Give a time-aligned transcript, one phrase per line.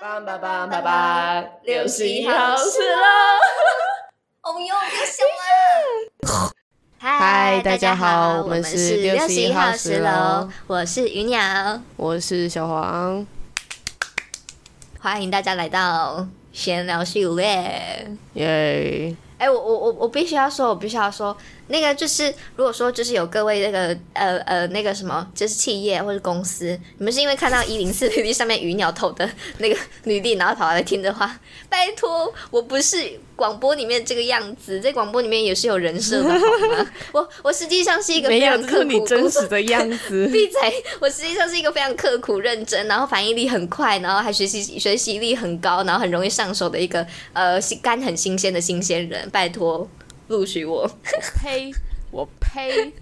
[0.00, 3.02] 棒棒棒棒棒，六十一号是喽！
[4.42, 6.52] 哦哟，又凶了！
[6.98, 13.26] 嗨大家好我我们是是六十一61号号十十楼楼，我是鱼鸟，我是小黄，
[15.00, 18.08] 欢迎大家来到闲聊系列。
[18.34, 19.16] 耶！
[19.38, 21.36] 哎、我我我我必须要说，我必须要说，
[21.68, 29.28] 那个就是，如果说就是有各位那个呃呃那个什么，就是企业或者公司，你们是因为看到一零四 履历上面鱼鸟投的
[29.58, 31.38] 那个女帝，然后跑来听的话，
[31.68, 36.34] 拜托，我不是广播里面这个样子，在广播里面也是有人设的好
[36.76, 36.90] 吗？
[37.12, 40.26] 我我实际上是一个没有，非常刻苦真实的样子。
[40.32, 40.60] 闭嘴！
[41.00, 49.28] 我实际上是一个非常刻苦认真，然后反应力很快，然后还学习学习力很高，然后很容易上手的一个呃新干很新鲜的新鲜人。
[49.30, 49.88] 拜托，
[50.28, 50.88] 录取我！
[51.42, 51.70] 呸！
[52.10, 52.92] 我呸！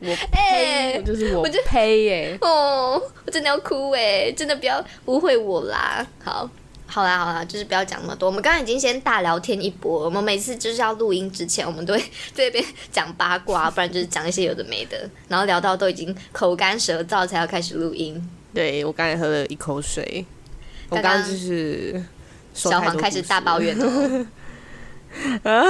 [0.00, 0.98] 我哎呸！
[0.98, 2.38] 我就是我我就呸耶！
[2.42, 4.30] 哦，我真的要哭哎！
[4.32, 6.06] 真的不要误会我啦。
[6.22, 6.48] 好，
[6.86, 8.26] 好啦，好啦，就是不要讲那么多。
[8.28, 12.00] 我们刚刚已经先大聊天一波，我们每次就是要录音之前，我们都会
[12.34, 18.22] 在那边讲八卦， 不然就是讲一些有的没的，然后聊到都已经口干舌燥，才要开始录音。
[18.52, 20.24] 对我刚才喝了一口水，
[20.90, 21.92] 我刚就是
[22.54, 24.26] 说小黄开始大抱怨哦。
[25.42, 25.64] 啊！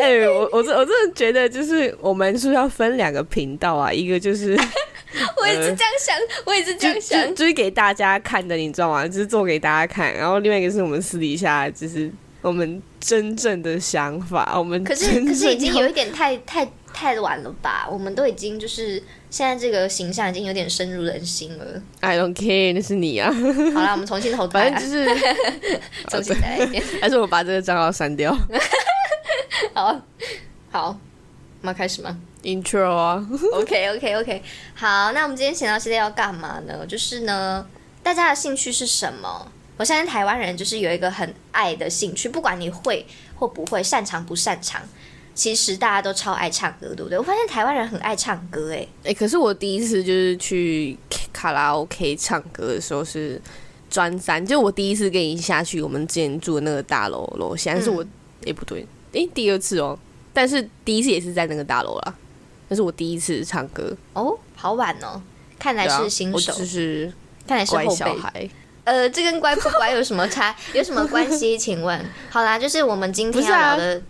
[0.00, 3.92] 哎、我我真我真的觉得，就是我们是不是要分两个频道啊？
[3.92, 4.58] 一个就是
[5.40, 7.34] 我也是这样想，我也是这样想就。
[7.36, 9.06] 就是给大家看的，你知道吗？
[9.06, 12.10] 就是做给大家看，然后另外一个是我们私底下，就是
[12.42, 14.54] 我们真正的想法。
[14.58, 17.86] 我们可是可是已经有一点太太太晚了吧？
[17.90, 19.02] 我们都已经就是
[19.34, 21.82] 现在这个形象已经有点深入人心了。
[21.98, 23.32] I don't care，那是你啊。
[23.74, 25.20] 好啦，我们重新投胎、啊反正，就是，
[26.08, 26.80] 重新再来一遍。
[27.02, 28.32] 还是我把这个账号删掉。
[29.74, 30.00] 好，
[30.70, 30.86] 好，
[31.62, 36.86] 我们要开始吗 Intro 啊，？OK OK OK，好，那我们今天闲聊系列要干嘛呢？
[36.86, 37.66] 就是呢，
[38.04, 39.50] 大家的兴趣是什么？
[39.78, 43.04] 我相信台湾人就是有一个很爱的兴趣，不管你会
[43.34, 44.80] 或不会，擅长不擅长，
[45.34, 47.18] 其实大家都超爱唱歌，对不对？
[47.18, 50.96] 我发现台湾人很爱唱歌，哎，哎、可是我第一次就是去
[51.32, 53.40] 卡拉 OK 唱歌的时候是
[53.90, 58.04] 专三，就我第一次跟你下去我们之前住的那个大楼楼下，但是我
[58.46, 59.98] 哎、不对，哎、第二次哦，
[60.32, 62.14] 但是第一次也是在那个大楼啦，
[62.68, 65.20] 那是我第一次唱歌，哦，好晚哦，
[65.58, 67.12] 看来是新手，是
[67.46, 67.88] 看来是乖。
[67.88, 68.48] 小孩，
[68.84, 70.54] 呃，这跟乖不乖有什么差？
[70.72, 71.56] 有什么关系？
[71.58, 71.98] 请问，
[72.30, 74.02] 好啦，就是我们今天要聊的啊，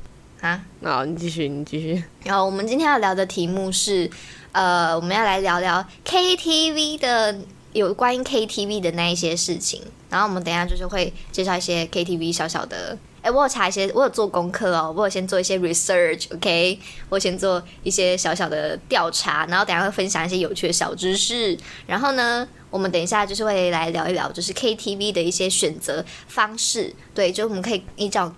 [0.82, 4.10] 好，你继续，你继续，然后我们今天要聊的题目是，
[4.52, 7.34] 呃，我们要来聊聊 KTV 的
[7.72, 9.80] 有关于 KTV 的那一些事情。
[10.10, 16.78] 然后我们等一下就是会介绍一些 KTV 小小的，哎，我有查一些，我有做功课哦，我有先做一些 research，OK，、
[17.08, 21.56] 我先做一些小小的调查，然后等下会分享一些有趣的小知识。
[21.86, 28.30] 然后呢，我们等一下就是会来聊一聊，就是 KTV 的一些选择方式，对，就我们可以依照。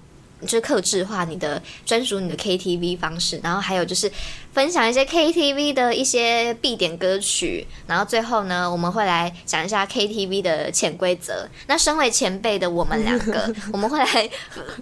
[0.43, 4.11] 就是克制化你的专属你的 KTV 方式，然后还有就是
[4.53, 11.49] 分享一些 KTV 的一些必点歌曲，然后最后呢，我们会来讲一下 KTV 的潜规则。
[11.67, 14.31] 那身为前辈的我们两个， 我们会来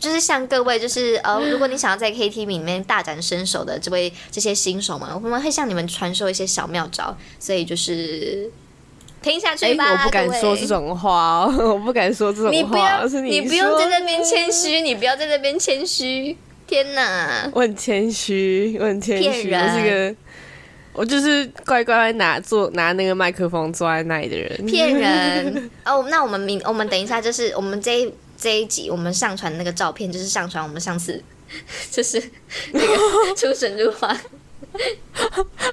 [0.01, 8.51] 就是向各位就是呃，如果你想要在 KTV 里面大展身手的这位这些新手们，我们会向你们传授一些小妙招，所以就是
[9.25, 9.91] 听下哎、去吧。
[9.91, 16.37] 我不敢说这种话哦，我不敢说这种话，你不要，是你不用在那边谦虚，你不要在那边谦虚。
[16.67, 17.49] 天哪！
[17.53, 20.17] 我很谦虚，我很谦虚，我是个，
[20.93, 24.67] 我就是乖乖拿坐拿那个麦克风坐在那里的人。
[24.67, 26.07] 骗人 哦！
[26.09, 31.23] 那我们明我们等一下就是我们这一这一集我们上传那个照片，就是上传我们上次
[31.91, 32.23] 就是
[32.73, 34.19] 那个出神入化。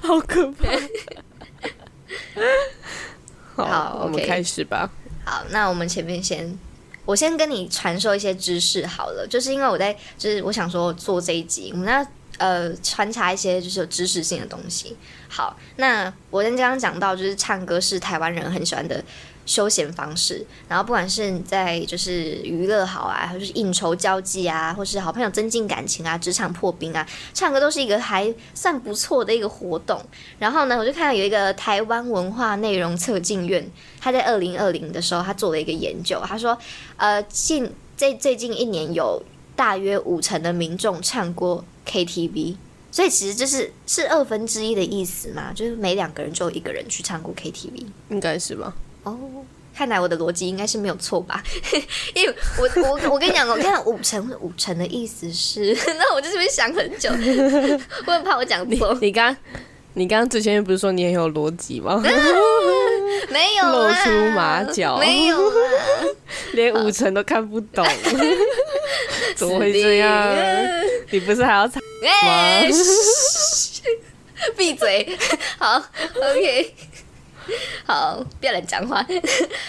[0.02, 0.68] 好可怕。
[3.66, 4.90] 好，好我们开始吧。
[5.24, 6.58] 好，那我们前面先，
[7.04, 12.04] 我先跟你传授一些知识好了，就是因为我在，就是我想说做这一集，我们要
[12.42, 14.96] 呃穿插一些就是有知识性的东西。
[15.28, 19.02] 好，那我刚刚讲到，就是唱歌是台湾人很喜欢的
[19.46, 29.98] 休闲方式，然后不管是你在就是娱乐好啊，或是应酬交际啊，或是好朋友增进感情啊，职场破冰啊，唱歌都是一个还算不错的一个活动。
[30.38, 33.66] 然后呢，我就看到有一个台湾文化内容测进院，
[34.00, 36.58] 他在二零二零的时候，他做了一个研究，他说，
[36.98, 39.22] 呃，近最最近一年有
[39.56, 42.56] 大约五成的民众唱过 KTV，
[42.90, 47.86] 所以其实这是是二分之一的意思嘛，就是每两个人就有一个人去唱过 KTV。
[48.10, 48.74] 应该是吧？
[49.04, 49.18] 哦，
[49.74, 51.42] 看来我的逻辑应该是没有错吧？
[52.14, 57.10] 因为我我我跟你讲，我看到五成五成的意思是， 那我就这边想很久，
[58.06, 58.96] 我很怕我讲错。
[59.00, 59.34] 你刚
[59.94, 62.02] 你刚之前不是说你很有逻辑吗？
[63.30, 65.54] 没有露出马脚没有啦，
[66.52, 67.86] 连五成都看不懂，
[69.36, 70.28] 怎么会这样？
[71.10, 71.80] 你不是还要猜？
[72.22, 73.82] 哎，嘘
[74.56, 75.16] 闭嘴。
[75.58, 75.76] 好
[76.20, 76.74] ，OK。
[77.84, 79.04] 好，不要乱讲话。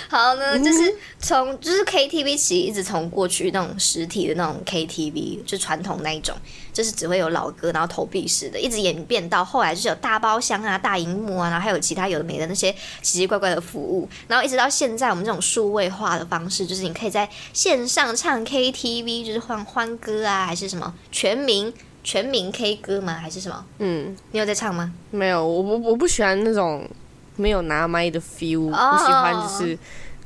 [0.09, 6.35] 好呢，就是从就是 KTV 其实一直从过去那种实体的那种 KTV，就传统那一种，
[6.73, 12.71] 就是只会有老歌，然后投币式的，一直演变到后来就是有大包厢啊、大荧幕啊，然后还有其他有的没的那些
[13.01, 21.71] 奇奇怪怪的服务，然后一直到现在我们这种数位化的方式，就是你可以在线上唱 KTV，就是换欢歌啊，还是什么全民
[22.03, 23.13] 全民 K 歌吗？
[23.13, 23.65] 还是什么？
[23.77, 24.91] 嗯，你有在唱吗？
[25.11, 26.89] 没有，我我我不喜欢那种
[27.35, 29.77] 没有拿麦的 feel，、哦我喜欢就是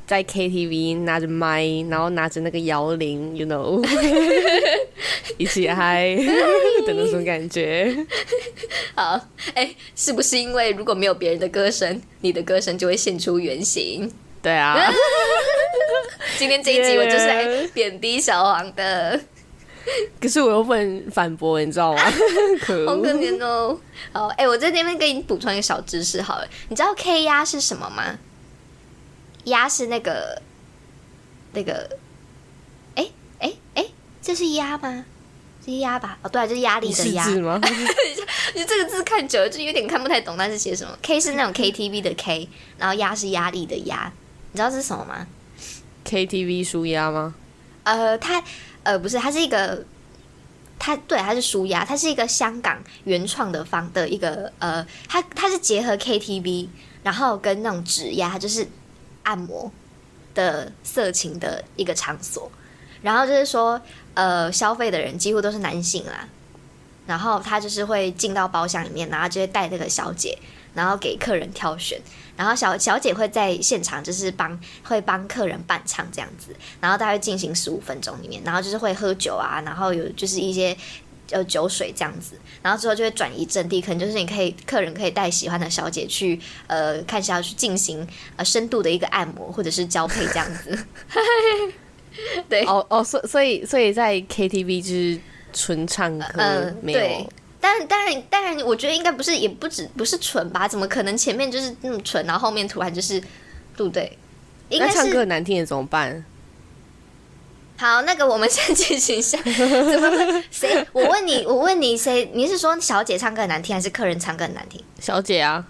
[0.08, 3.86] 在 KTV 拿着麦，然后拿着那个摇铃，you know，
[5.36, 6.16] 一起嗨
[6.86, 7.94] 的那种感觉。
[8.94, 9.20] 好，
[9.54, 14.10] 哎、是不是因为如果没有别人的歌声，你的歌声就会现出原形？
[14.40, 14.80] 对啊，
[16.38, 19.20] 今天这一集我就是来贬低小黄的，
[20.18, 22.02] 可是我又不能反驳，你知道吗？
[22.62, 23.14] 可好可恶！
[23.20, 23.78] 怜哦。
[24.12, 28.18] 好，哎、我在那边给你补充一个小知识好了，你知道 K 压是什么吗？
[29.48, 30.40] 鸭是那个
[31.52, 31.98] 那个，
[32.94, 33.06] 哎
[33.40, 33.86] 哎哎，
[34.22, 35.04] 这是鸭吗？
[35.64, 36.18] 这是鸭吧？
[36.22, 37.26] 哦，对啊，就是压力的压。
[37.40, 37.60] 吗？
[38.54, 42.48] 你这个字看久了就有点看不太懂，它是写什么？K 是那种 KTV 的 K，
[42.78, 44.10] 然后压是压力的压，
[44.52, 45.26] 你知道这是什么吗
[46.06, 47.34] ？KTV 舒压吗？
[47.84, 48.42] 呃，它
[48.82, 49.84] 呃不是，它是一个，
[50.78, 56.68] 它对，它是舒压，它是一个香港原创的方的一个呃，它它是结合 KTV，
[57.02, 58.66] 然后跟那种指压，就是
[59.28, 59.70] 按摩
[60.34, 62.50] 的色情的一个场所，
[63.02, 63.78] 然后就是说
[64.14, 66.26] 呃，消费的人几乎都是男性啦，
[67.06, 70.38] 然后他就是会进到包厢里面，然后就会带那个小姐，
[70.72, 72.00] 然后给客人挑选。
[72.38, 80.74] 然后小小姐会在现场就是帮会帮客人伴唱这样子，然后大概进行十五分钟里面，然后就是会喝酒啊，然后有就是一些
[81.30, 90.78] 呃酒水这样子，然后之后就会转移阵地，可能就是你可以客人可以带喜欢的小姐去呃看下去进行呃深度的一个按摩或者是交配这样子。
[92.48, 95.20] 对，哦哦，所所以所以在 KTV 就是
[95.52, 100.66] 纯唱歌，嗯没有但当然，当然，我觉得应该不是，也不止不是纯吧？
[100.66, 103.20] 怎么可能前面就是那么纯，然后后面突然就是，
[103.76, 104.16] 对不对？
[104.68, 106.24] 应该唱歌难听的怎么办？
[107.78, 110.84] 好，那个我们先进行一下， 怎么谁？
[110.92, 112.28] 我问你，我问你，谁？
[112.34, 114.82] 你是说小姐唱歌很难听，还是客人唱歌很难听？
[114.98, 115.64] 小姐啊，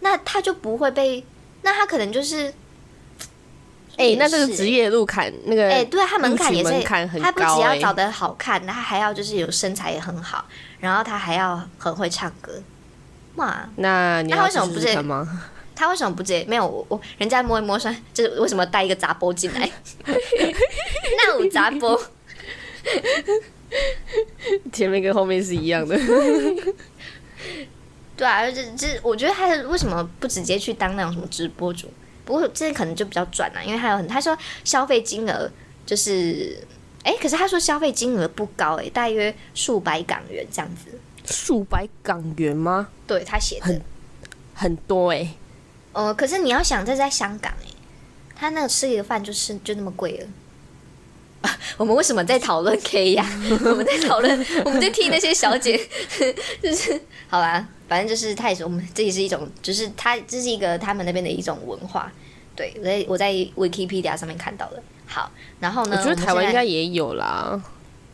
[0.00, 1.24] 那她就不会被，
[1.62, 2.52] 那她可能就是，
[3.96, 10.44] 哎、也那这个是职业路坎那个，哎、对她门槛也是录取门槛很他不高哎只要长得好看，她还要就是有身材也很好，
[10.80, 12.60] 然后她还要很会唱歌，
[13.36, 13.68] 哇！
[13.76, 14.88] 那你那为什么不是？
[15.76, 19.70] 他为什么不直接没有我我人家摸一摸说，就是为什么带一个杂波进来？
[20.06, 22.00] 那有杂波，
[24.72, 25.96] 前面跟后面是一样的，
[28.16, 31.88] 对啊，而且这我觉得他为什么不直接去当那种什么直播主？
[32.24, 35.48] 不过这可能就比较赚啊，因为还有很他说消费金额
[35.84, 36.58] 就是，
[37.04, 40.98] 哎、可是他说消费金额不高哎、大约数百港元这样子。
[41.24, 42.88] 数百港元吗？
[43.06, 43.80] 对他写的很，
[44.54, 45.34] 很多哎、
[45.96, 47.68] 呃，可是你要想这在香港哎、
[48.34, 50.26] 他那个吃一个饭就是就那么贵了。
[51.40, 53.24] 啊 我们为什么在讨论 K 呀、
[53.64, 55.80] 我们在讨论，我们在替那些小姐，
[56.62, 62.12] 就是好吧，反正就是他也是我们这也是一种，就是他这是一个他们那边的一种文化。
[62.54, 64.82] 对我在我在 Wikipedia 上面看到的。
[65.06, 65.30] 好，
[65.60, 67.58] 然后呢，我觉得台湾应该也有啦，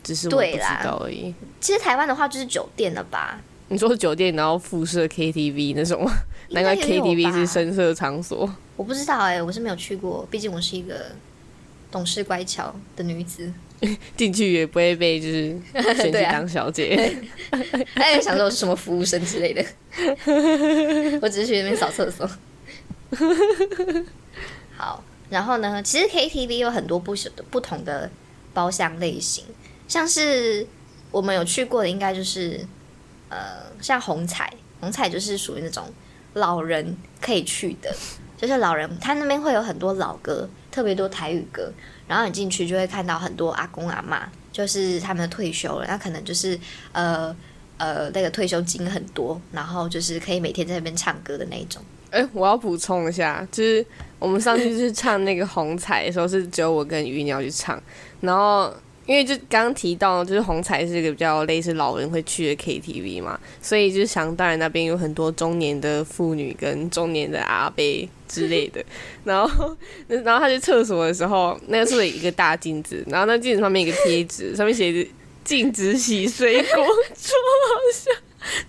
[0.03, 1.33] 只是我不知对啦道而已。
[1.59, 3.39] 其实台湾的话就是酒店了吧？
[3.73, 6.11] 你说酒店然后附设 KTV 那种吗？
[6.49, 8.47] 应难怪该也有 KTV 是深色场所。
[8.75, 11.07] 我不知道哎、我是没有去过，毕竟我是一个
[11.91, 13.51] 懂事乖巧的女子。
[14.15, 15.59] 进去也不会被就是
[15.95, 17.17] 选去当小姐。
[17.95, 19.65] 他也想说我是什么服务生之类的，
[21.21, 22.29] 我只是去那边扫厕所。
[24.77, 27.13] 好，然后呢，其实 KTV 有很多不
[27.49, 28.09] 不同的
[28.53, 29.43] 包厢类型，
[29.87, 30.65] 像是
[31.11, 32.65] 我们有去过的，应该就是
[33.33, 35.83] 呃，像红彩，红彩就是属于那种
[36.33, 37.91] 老人可以去的，
[38.37, 41.71] 就是老人他那边会有很多老歌，特别多台语歌，
[42.07, 46.59] 然后你进去就会看到很多阿公阿妈，就是他们退休了，那可能就是
[46.91, 47.35] 呃
[47.77, 51.81] 呃那个退休金很多，然后就是可以每天在那边唱歌的那种。
[52.11, 53.83] 哎、我要补充一下，就是
[54.19, 57.81] 我们上次去唱那个红彩的时候，是只有我跟鱼鸟去唱，
[58.21, 58.71] 然后
[59.05, 67.83] 因为就刚刚提到，就是红彩是一个比较类似老人会去的 KTV 嘛，所以就是想当然那边有很多中年的妇女跟中年的阿伯
[68.27, 68.83] 之类的。
[69.25, 69.75] 然后，
[70.07, 75.09] 然后他去厕所的时候，那个厕一个大镜子，然后那镜子上面一个贴纸，上面写着
[75.43, 76.83] “禁止洗水果”，
[77.13, 78.11] 超好笑。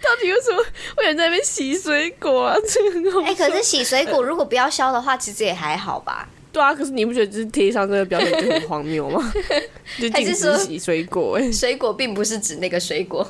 [0.00, 0.58] 到底为什么
[0.96, 2.56] 会有人在那边洗水果啊？
[2.68, 6.28] 这个很好哎、可是洗水果如果不要削的话，其实也还好吧。
[6.54, 9.32] 对啊，可是你不觉得就是贴上这个标签就很 荒谬吗？
[10.00, 13.28] 就禁止还是说洗水果、哎，水果并不是指那个水果，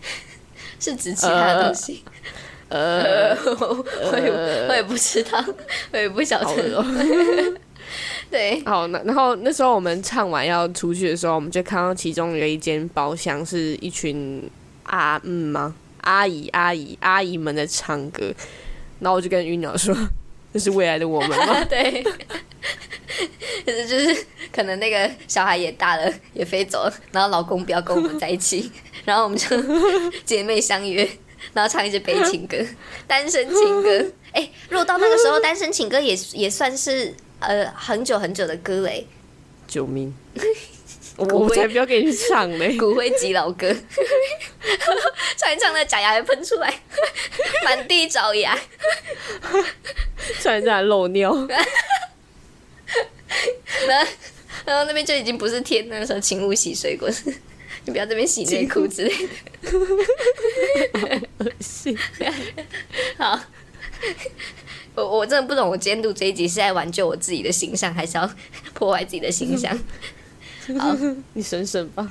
[0.78, 2.04] 是指其他东西。
[2.68, 4.30] 呃，我也
[4.68, 5.44] 我也不知道，
[5.92, 6.84] 我也不晓好得。
[8.30, 14.42] 对，好，那然后那时候我们唱完要出去的时候，我们就看到其中有一间包厢是一群
[14.84, 15.74] 阿嗯吗？
[16.02, 18.32] 阿姨阿姨阿姨们在唱歌，
[19.00, 19.94] 然后我就跟云鸟说
[20.52, 22.04] ：“这是未来的我们吗 对，
[23.64, 28.70] 就 是就是可能那个小孩也大了，也飞走了，然后老公不要跟我们在一起，
[29.04, 29.56] 然后我们就
[30.24, 31.08] 姐妹相约，
[31.54, 32.56] 然后唱一些悲情歌、
[33.06, 34.04] 单身情歌。
[34.32, 39.06] 哎、如果到那个时候，单身情歌也也算是呃很久很久的歌嘞，？”
[39.66, 40.14] 救命！
[41.30, 42.76] 我才不要给你唱嘞！
[42.78, 43.68] 骨灰级老歌，
[45.36, 46.72] 唱一唱那假牙还喷出来，
[47.64, 48.58] 满地找牙。
[50.40, 51.32] 唱人家漏尿，
[53.86, 54.12] 然后
[54.64, 57.24] 然后那边就已经不是天那个时候请勿洗水果，是
[57.84, 59.28] 你不要这边洗内裤之类的。
[61.60, 61.96] 是
[63.18, 63.40] 好，
[64.94, 68.30] 我我真的不懂，我今天录这一集是在挽救我自己的形象，还是要
[68.74, 69.76] 破坏自己的形象？
[70.78, 70.96] 好，
[71.34, 72.08] 你省省吧。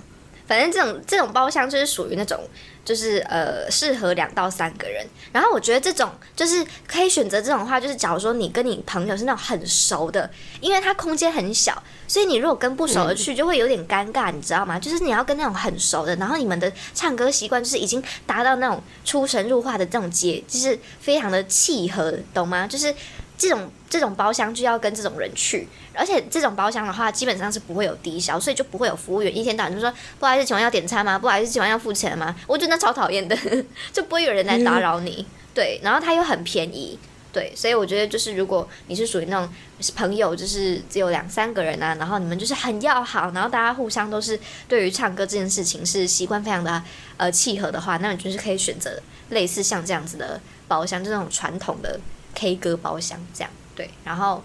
[0.47, 2.37] 反正这种这种包厢就是属于那种，
[2.83, 5.07] 就是呃适合两到三个人。
[5.31, 10.29] 然后我觉得这种就是可以选择这种话，就是假如说你跟你朋友是那种很熟的，
[10.59, 14.77] 因为它空间很小，所以你如果跟不熟的去，就会有点尴尬，你知道吗？
[14.77, 22.67] 就是你要跟那种很熟的，然后你们的唱歌习惯就是已经达到那种出神入化的这种节，就是非常的契合，懂吗？
[22.67, 22.93] 就是
[23.41, 31.17] 这种这种包厢就要跟这种人去，而且这种包厢的话，基本上是不会有低消，所以就不会有服务员一天到晚就说不好意思，请问要点餐吗？
[31.17, 32.35] 不好意思，请问要付钱吗？
[32.45, 33.35] 我觉得那超讨厌的，
[33.91, 35.25] 就不会有人来打扰你。
[35.55, 36.99] 对，然后它又很便宜，
[37.33, 39.49] 对，所以我觉得就是如果你是属于那种
[39.95, 46.83] 朋友，就是只有两三个人啊，然后你们就是很要好，然后大家互相都是对于唱歌这件事情是习惯非常的
[47.17, 51.99] 呃契合的话，那你就是可以选择类似像这样子的包厢，就那种传统的
[52.35, 53.49] K 歌包厢这样。
[53.75, 54.43] 对，然后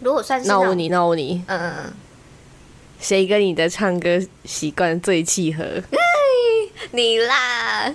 [0.00, 1.92] 如果算是种那我问你，那我问你，嗯嗯嗯，
[3.00, 5.64] 谁跟你的唱歌习惯最契合？
[6.92, 7.92] 你啦，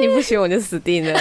[0.00, 1.12] 你不行我就死定了。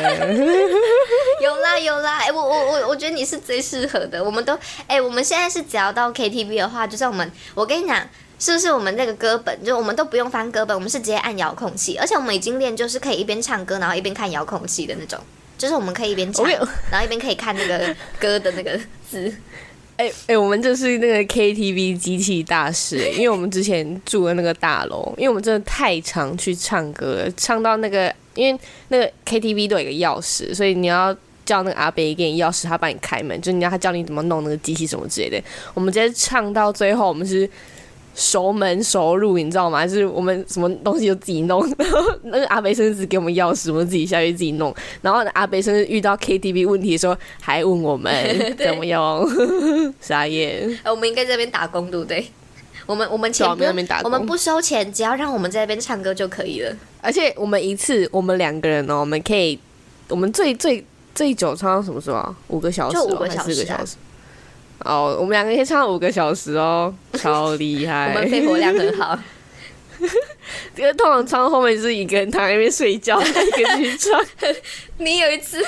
[1.41, 4.24] 有啦有啦，哎、我我我我觉得你是最适合的。
[4.24, 4.57] 我们都
[4.88, 8.07] 哎、我们现在是只要到 KTV 的话，就像我们，我跟你讲，
[8.38, 15.19] 是不是我们那个歌本，就我们都不用翻歌本，我们是直接按遥控器，而且我们已经练就是可以一边唱歌，然后一边看遥控器的那种，
[15.62, 19.32] 就是我们可以一边唱我跟你，然后一边可以看那个 歌的那个字。
[19.98, 31.15] 哎、哎、我们就是那个 KTV 机器大师、哎，因为我们之前住的那个大楼，因为我们真的太常去唱歌了，唱到那个，因为那个 KTV 都有一个钥匙，所以你要
[31.46, 35.39] 叫那个阿北给你钥匙，他帮你开门，就你要他教你怎么弄那个机器什么之类的。
[35.75, 37.48] 我们直接唱到最后，我们是
[38.13, 39.88] 熟门熟路，你知道吗？
[39.88, 44.74] 就是我们什么东西都自己弄，然 后那个阿北甚至只给我们钥匙，我们自己下去自己弄。
[45.01, 48.12] 然后阿北甚至遇到 KTV 问题的时候，还问我们
[48.58, 49.27] 怎么用，
[50.01, 50.77] 傻眼。
[50.84, 52.25] 哎、我们应该在那边打工，对不对？
[52.88, 56.75] 我们我们钱不用打，工我们不收钱，只要让我们在那边唱歌就可以了。
[57.01, 59.58] 而且我们一次，我们两个人哦，我们可以，
[60.10, 60.84] 我们最最
[61.15, 62.36] 最久唱到什么时候啊？
[62.50, 63.96] 五个小时、哦，就五个还是小时啊四个小时。
[64.85, 68.13] 哦，我们两个可以唱五个小时哦， 超厉害！
[68.15, 69.17] 我们肺活量很好。
[70.75, 74.19] 因为通常唱到后面就是一个人躺在那边睡觉，一个人唱。
[74.97, 75.63] 你有一次，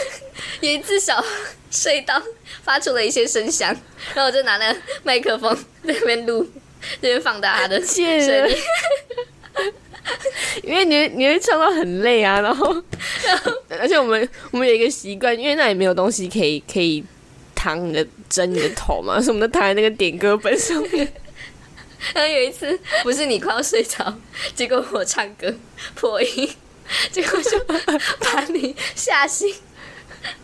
[0.61, 1.23] 有一次小
[1.69, 2.19] 睡到
[2.63, 3.69] 发出了一些声响，
[4.15, 5.55] 然后我就拿了麦克风
[5.85, 6.43] 在那边录，
[6.99, 8.57] 这边放大他的声音。
[10.63, 12.75] 因为你你会唱到很累啊，然后，
[13.79, 17.03] 而且我们我们有一个习惯，因为那里没有东西可以可以
[17.63, 21.13] 躺你的枕你的头嘛，所以我们都躺在那个点歌本上面。
[22.13, 24.13] 然后有一次，不是你快要睡着，
[24.53, 25.55] 结果我唱歌
[25.95, 26.53] 破音，
[27.09, 29.55] 结果就把你吓醒。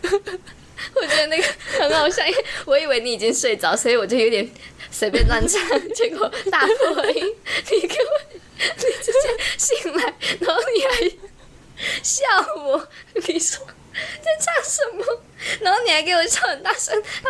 [0.00, 1.44] 我觉得那个
[1.78, 4.50] 很好笑，因为我以为你已经睡着，所以我就有点
[4.90, 5.60] 随便乱唱，
[5.92, 7.36] 结果大破音，
[7.70, 9.18] 你给我，你直接
[9.58, 10.90] 醒来，然后你还
[12.02, 12.24] 笑
[12.56, 15.04] 我，你说在唱什么？
[15.60, 16.69] 然后你还给我笑很大，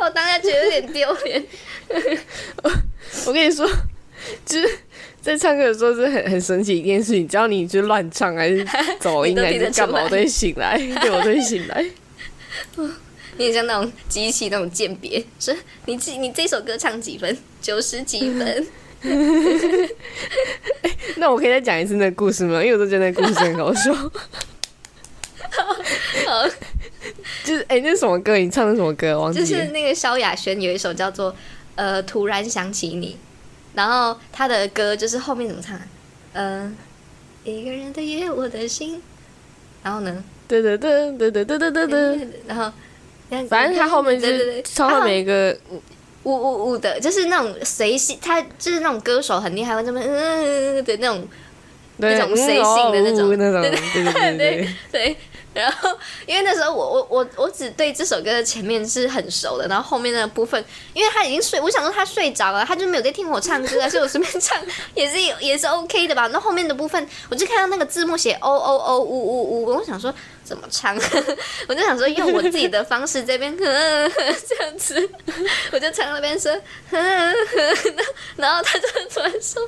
[0.01, 1.45] 我当下觉得有点丢脸。
[3.27, 3.69] 我跟你说，
[4.47, 4.79] 就是
[5.21, 8.67] 在唱歌的时候是很很神奇一件事情，只要你就乱唱还是
[8.99, 11.85] 走音 还是干嘛，我都会醒来，对我都会醒来。
[13.37, 15.55] 你很像那种机器那种鉴别，说
[15.87, 18.67] 你这你这首歌唱几分，九十几分。
[21.17, 22.63] 那我可以再讲一次那个故事吗？
[22.63, 23.95] 因为我都觉得那个故事很好笑。
[23.95, 24.11] 好，
[27.45, 28.37] 就是哎，那是什么歌？
[28.37, 29.19] 你唱的什么歌？
[29.19, 29.41] 忘记。
[29.41, 31.33] 就是那个萧亚轩有一首叫做
[31.75, 33.13] 《呃突然想起你》，
[33.75, 35.79] 然后他的歌就是后面怎么唱？
[36.33, 36.77] 嗯，
[37.45, 39.03] 一个人的夜，我的心。
[39.83, 40.23] 然后呢？
[40.47, 42.29] 对对对对对对对对对。
[42.47, 42.73] 然后，
[43.49, 45.57] 反正他后面就是唱后面一个。
[46.23, 51.27] 呜呜呜的，就是那种随性，他就是那种歌手很厉害，会这么嗯的那种，
[51.97, 55.17] 那种随性的那种，对对对对对。
[55.53, 55.91] 然后，
[56.27, 60.65] 因为那时候我我我我只对这首歌的前面是很熟的，然后后面那个部分，
[60.95, 64.59] 因为他已经睡，我想说他睡着了，他就没有在听我唱歌，所以我随便唱
[64.95, 66.27] 也是也是 OK 的吧。
[66.29, 70.15] 那后面的部分，我就看到那个字幕写哦哦哦呜呜呜，我想说。
[70.43, 70.97] 怎么唱？
[71.69, 75.09] 我就想说用我自己的方式这边 这样子，
[75.71, 76.51] 我就唱那边说，
[78.35, 79.63] 然后他就突然说：“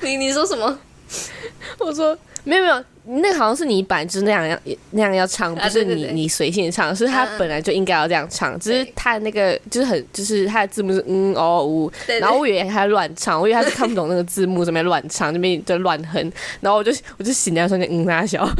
[0.00, 0.78] 你你说什么？”
[1.78, 2.84] 我说：“没有没有，
[3.20, 4.58] 那个好像是你本来就是那样要
[4.90, 18.48] 那样要唱，不是你你随性唱，是他本来就应该要这样唱，只是他那个就是很就是他的字幕是嗯哦呜，然后我以为他乱唱，我以为他是看不懂那个字幕，这边乱唱，这边在乱哼，然后我就我就醒来瞬间嗯他笑。”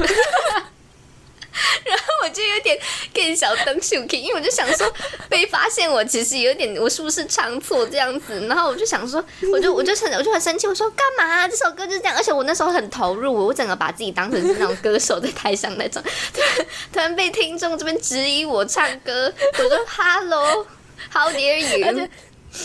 [1.85, 2.79] 然后我就有点
[3.15, 4.93] 更小灯秀 K，因为我就想说
[5.29, 11.49] 被发现我其实有点我是不是唱错这样子，然后我就想说，我就我就很我就很生气，我说干嘛？
[11.49, 22.09] 这首歌就是这样，而且我那时候很投入，我整个把自己当成是那种歌手在台上那种，突然突然被听众这边质疑我唱歌，我说 Hello，How dare you？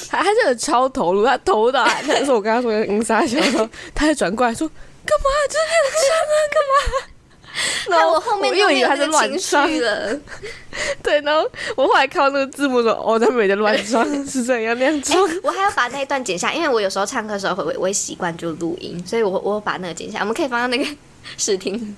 [0.09, 3.37] 他他真的超投入，他投的，但是我跟他说嗯傻笑，
[3.93, 5.25] 他还转过来说干嘛？
[5.49, 6.35] 就这样唱啊？
[6.53, 7.07] 干嘛？
[7.89, 10.17] 那我后面又以为他在乱唱了，
[11.03, 15.19] 对，然后我后来看到那个字幕说，哦，他没在乱唱，是这样那样唱。
[15.43, 20.85] 我还要把那一段剪下，因为我有时候唱歌的时候会我会习惯就录音，所以我我把那个剪下，我们可以放到那个
[21.37, 21.95] 试听。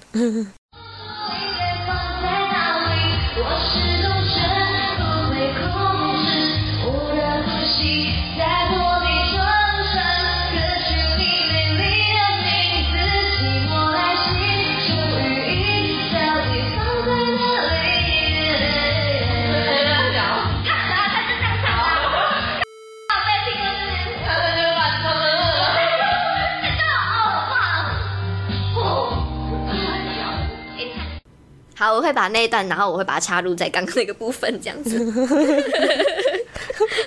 [31.83, 34.97] 好，我会把那一段，然后我会把它插入在刚刚那个部分，这样子。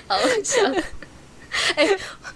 [0.05, 0.61] 好笑。
[1.75, 1.89] 哎，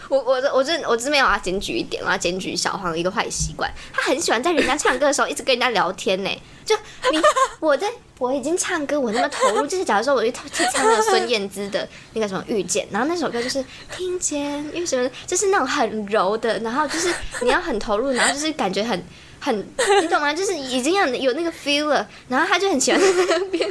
[0.10, 6.42] 我我我这我这边我要检举一点，我要检举小黄一个坏习惯，他很喜欢在人家唱歌的时候一直跟人家聊天呢。
[6.66, 6.76] 就
[7.12, 7.22] 你
[7.60, 13.64] 我在我已经唱歌，我那么投入，就是假如说我去去唱那个孙燕姿的那个什么遇见，然后那首歌就是
[13.96, 19.00] 听见，因为什么，就是那种很柔的，然后就是你要很投入，然后就是感觉很。
[19.42, 19.58] 很，
[20.02, 20.32] 你懂吗？
[20.32, 23.68] 就是已经有有那个 feel 了，然后他就很喜欢在那边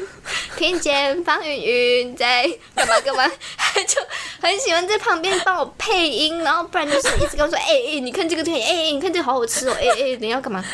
[0.57, 2.43] 听见方云云在
[2.75, 4.01] 干嘛干嘛，他就
[4.41, 10.65] 很喜欢在旁边帮我配音，然后不然就是一直跟我说，哎哎，你看这个东西，哎哎，你看这个好好吃哦，哎哎，你要干嘛？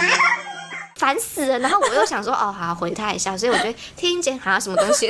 [0.96, 1.58] 烦死了！
[1.58, 5.08] 然后我又想说，哦，好回他一下，所以我觉得听见好像什么东西，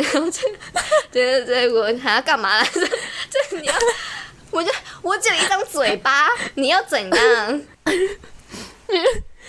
[1.13, 2.81] 对对对，我还要干嘛 来着？
[3.31, 3.75] 这你要，
[4.51, 7.63] 我就我只有一张嘴巴，你要怎样？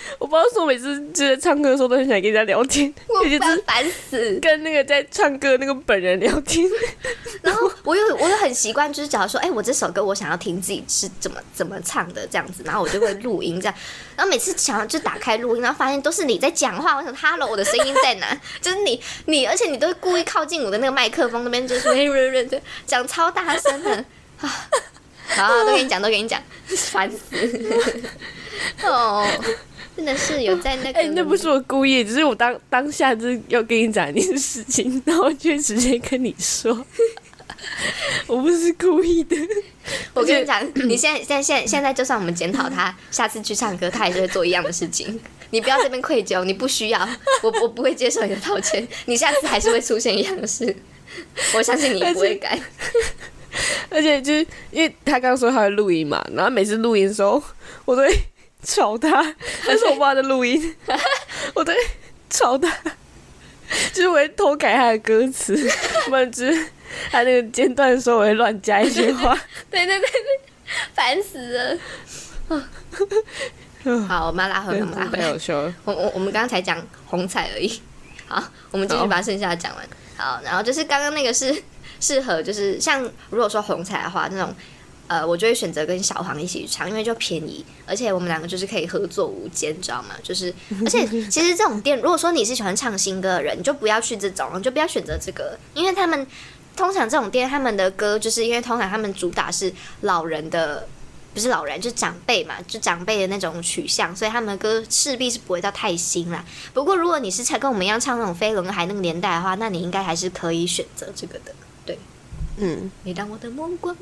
[0.19, 6.67] 我不知道说每次就是唱歌的时候都很想跟人家聊天，我 烦烦死，跟那个在唱歌那个本人聊天。
[7.41, 13.75] 然后我又我又很习惯，就是假如说，哎，我这首歌我想要听自己是怎么怎么唱的这样子，然后我就会录音这样。
[14.15, 16.95] 然后每次想要就打开录音，然后发现都是你在讲话。
[16.95, 18.39] 我想，Hello，我的声音在哪？
[18.61, 24.05] 就是你你，而且你都会故意靠近我的那个麦克风那边，就是讲超大声的
[24.41, 24.67] 啊！
[25.27, 26.41] 好，都给你讲，都给你讲，
[26.91, 27.17] 烦死
[28.83, 29.27] 哦。
[29.95, 36.85] 真的是有在那个，哎，那不是我故意，只是我当当下就是要跟你讲一件事情，然后就直接跟你说，
[38.27, 39.35] 我不是故意的。
[40.13, 45.19] 我跟你讲，你现在现在现在现在，就算我们检讨他， 下次去唱歌，他也是会做一样的事情。
[45.51, 47.07] 你不要这边愧疚，你不需要，
[47.41, 50.75] 我我不会接受你的道歉，你下次还是会出现一样的事，
[51.55, 52.59] 我相信你不会改。
[53.89, 57.41] 而且 就是因为他刚刚说他会录音嘛，然后每次录音的时候，
[57.85, 58.13] 我都会
[58.65, 59.21] 吵他，
[59.65, 60.75] 那是我爸的录音，
[61.53, 61.79] 我都会
[62.29, 62.69] 吵他，
[63.93, 65.55] 就是我会偷改他的歌词，
[66.09, 66.65] 不然就是
[67.11, 69.33] 他那个间断的时候，我会乱加一些话。
[69.69, 70.39] 对对对对，
[70.93, 71.77] 烦死了。
[74.07, 75.23] 好，我们要拉回来，我们拉回来。
[75.23, 75.73] 太好笑了。
[75.83, 77.81] 我我我们刚刚才讲红彩而已。
[78.27, 79.87] 好，我们继续把剩下的讲完。
[80.17, 81.55] 好，然后就是刚刚那个是
[81.99, 84.55] 适合，就是像如果说红彩的话，那种
[85.07, 90.15] 呃，我就会选择跟小黄一起去唱，因为就便宜，而且我们两个就是可以合作无间，你知道吗？
[90.23, 96.25] 就是， 而且其实这种店，如果说你是喜欢唱新歌的人，你就不要去这种，你就不要选择这个，因为他们
[96.75, 100.87] 通常这种店，他们的歌就是因为通常他们主打是老人的。
[101.33, 106.45] 不是老人，就是长辈嘛，就长辈的那种取向，所以他们的歌势必是不会到太新啦。
[106.73, 111.53] 不过如果你是唱跟我们一样唱那种飞轮海那个年代的话，那你应该还是可以选择这个的。
[111.85, 111.99] 对，
[112.55, 113.93] 嗯，每当我的目光。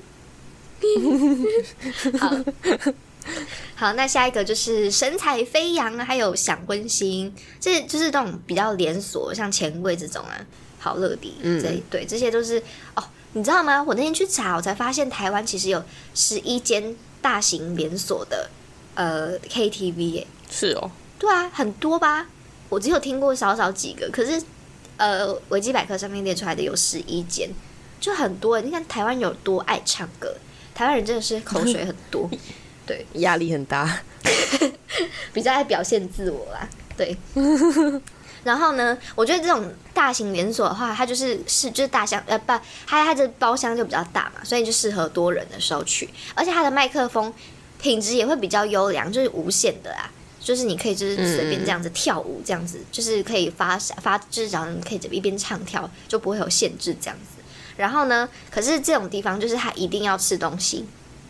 [2.19, 2.35] 好，
[3.75, 10.45] 好，那下一个就是神采飞扬，还有想温馨，这就是那种比较连锁，像钱柜这种啊，
[10.79, 12.61] 好乐迪，嗯这对这些都是
[12.95, 13.81] 哦，你知道吗？
[13.83, 18.49] 我那天去查，我才发现台湾其实有十一间大型连锁的
[18.95, 22.27] 呃 KTV 耶、是哦，对啊，很多吧？
[22.69, 24.41] 我只有听过少少几个，可是
[24.97, 27.49] 呃，维基百科上面列出来的有十一间，
[27.99, 28.59] 就很多。
[28.61, 30.35] 你看台湾有多爱唱歌，
[30.73, 32.29] 台湾人真的是口水很多，
[32.85, 33.99] 对，压力很大。
[35.33, 37.15] 比较爱表现自我啦，对。
[38.43, 42.47] 然后呢，我觉得这种大型连锁的话，它就是是就是大箱呃不，
[42.85, 47.33] 它它的包厢就比较大嘛，所以就适合多人的时候去，而且它的麦克风
[47.81, 50.11] 品质也会比较优良，就是无线的啦。
[50.41, 57.32] 就是你可以就是随便这样子跳舞，这样子就是可以发发，就是只要你可以一边唱跳，就不会有限制这样子。
[57.77, 60.85] 然后呢，可是这种地方就是他一定要吃东西，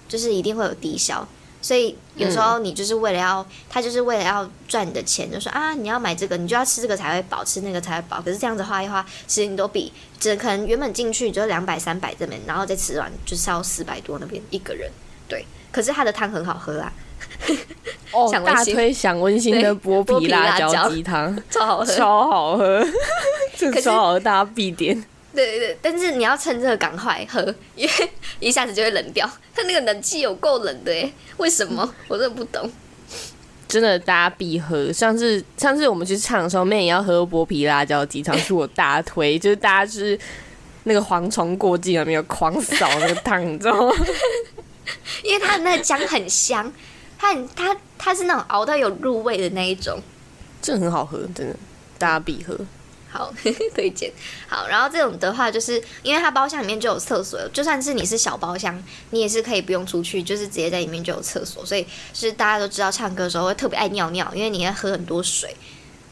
[0.08, 1.28] 就是一定会有低消，
[1.62, 8.22] 所以有时候你就是为了要，他就是为了要赚你的钱，就说啊，你要买这个，你就要吃这个才会饱，吃那个才会饱。
[8.22, 14.92] 可是这样子花一花，其实你都比只可能原本进去就两百三百这边，然后再吃完就是要四百多那边一个人，
[15.28, 15.46] 对。
[15.74, 16.94] 可是他的汤很好喝啊，
[18.12, 21.86] 哦，想大推想温馨的剥剥皮皮辣椒鸡汤，超好喝。
[21.98, 22.86] 超好喝，
[23.58, 25.04] 这超好喝，大家必点。
[25.34, 27.42] 对对对，但是你要趁热赶快喝，
[27.76, 29.30] 因为一下子就会冷掉。
[29.56, 31.94] 它 那个冷气有够冷的诶，为什么？
[32.08, 32.72] 我真的不懂。
[33.68, 34.94] 真的，大家必喝。
[34.94, 40.20] 上次上次我们去唱的时候，妹也要喝剥皮辣椒鸡汤，是我大推， 就是大家就是
[40.84, 43.96] 那个蝗虫过境了没有，狂扫那个汤，你知道吗？
[45.24, 46.72] 因为它的那个姜很香，
[47.18, 50.00] 它很它它是那种熬到有入味的那一种。
[50.62, 51.56] 这很好喝，真的，
[51.98, 52.56] 大家必喝。
[53.14, 53.32] 好，
[53.76, 54.12] 推荐
[54.48, 54.68] 好。
[54.68, 61.64] 然后这种的话，就是因为它包厢里面就有厕所，就算是你是小包厢，你也是可以不用出去，就是直接在里面就有厕所。
[61.64, 65.56] 所以就是大家都知道唱歌的时候会特别爱尿尿，因为你要喝很多水。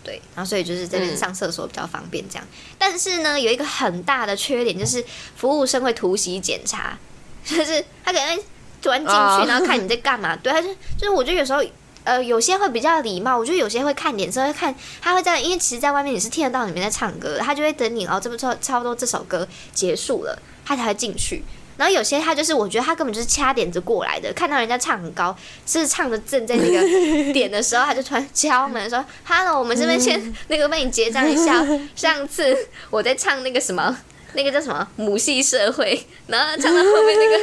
[0.04, 2.48] 对，然后所以就是这边嗯上厕所比较方便这样。
[2.78, 5.04] 但是呢，有一个很大的缺点就是
[5.36, 6.98] 服务生会突袭检查，
[7.44, 8.44] 就是他可能会
[8.82, 10.36] 突然进去，啊然后看你在干嘛。
[10.36, 11.64] 对，他就就是我觉得有时候。
[12.04, 21.44] 呃，有些会比较礼貌，我觉得有些会看脸色，会看他会在，因为其实，在外面你是听得到里面在唱歌的，他就会等你，哦这不差差不多这首歌结束了，他才会进去。
[21.78, 25.36] 然后有些他就是，我觉得他根本就是掐点子过来的，看到人家唱很高，
[25.66, 26.80] 是唱的正在那个
[27.34, 31.66] 点的时候，他就突然敲门说：“Hello，我们这边先 那个帮你结账一下。
[31.96, 32.56] 上次
[32.92, 33.98] 我在唱那个什么，
[34.34, 37.38] 那个叫什么母系社会，然后唱到后面那个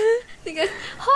[0.44, 0.62] 那个
[0.96, 1.06] 花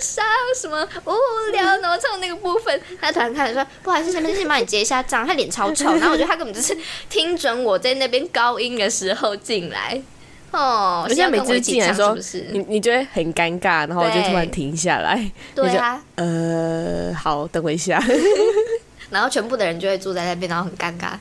[0.00, 1.12] 上什么无
[1.52, 5.26] 聊，然后唱那个部分，他突然开始说：不好意思，先先帮你结一下账。
[5.26, 6.76] 他脸超臭，然后我觉得他根本就是
[7.10, 10.00] 听准我在那边高音的时候进来。
[10.50, 12.46] 哦，而且每次进来的时候是不是？
[12.52, 18.02] 你你就会很尴尬，然后就突然停下来，对啊，呃，好，等我一下。
[19.10, 21.12] 然后全部的人就会坐在那边，然后很尴尬，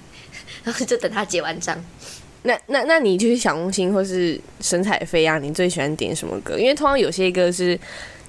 [0.63, 1.77] 然后就等他结完账。
[2.43, 6.57] 那那那你就是小红心或是神采飞扬，你最喜欢点什么歌？
[6.57, 7.77] 因为通常有些歌是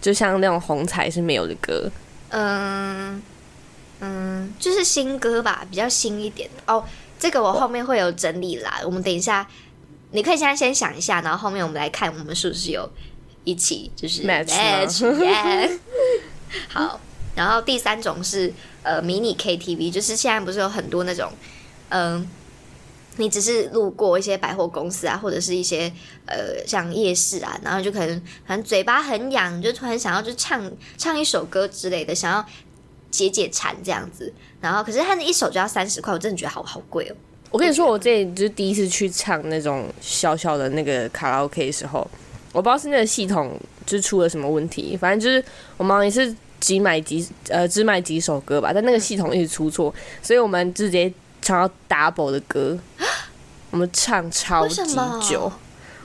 [0.00, 1.88] 就像那种红彩是没有的歌，
[2.30, 3.22] 嗯
[4.00, 6.84] 嗯，就是新歌吧，比较新一点的哦。
[7.18, 9.46] 这个我后面会有整理啦，我们等一下，
[10.12, 12.88] 你可以现在先想一下，然后后面我们来看我们是不是有
[13.44, 14.50] 一起就是 Match
[16.68, 17.00] 好，
[17.36, 21.30] 然后第三种是呃迷你 KTV，就是现在不是有很多那种
[21.90, 22.28] 嗯。
[23.18, 25.92] 你只是路过一些百货公司啊，或者是一些
[26.24, 32.44] 呃像夜市啊，然后就可能反正嘴巴很痒，你就突然想要就唱唱一首歌之类的，想要
[33.10, 34.32] 解解馋这样子。
[34.60, 37.14] 然后可是他那一首就要三十块，我真的觉得好好贵哦。
[37.50, 42.06] 我跟你说，我这就是第一次去唱那种小小的那个卡拉 OK 的时候，
[42.52, 45.42] 我不知道是那个系统就出了什么问题，反正就是
[45.76, 52.78] 我们也是只买几呃只买几首歌吧，但那个系统一直出错，所以我们直接唱到 double 的歌，
[53.70, 54.82] 我们唱超级
[55.20, 55.50] 久。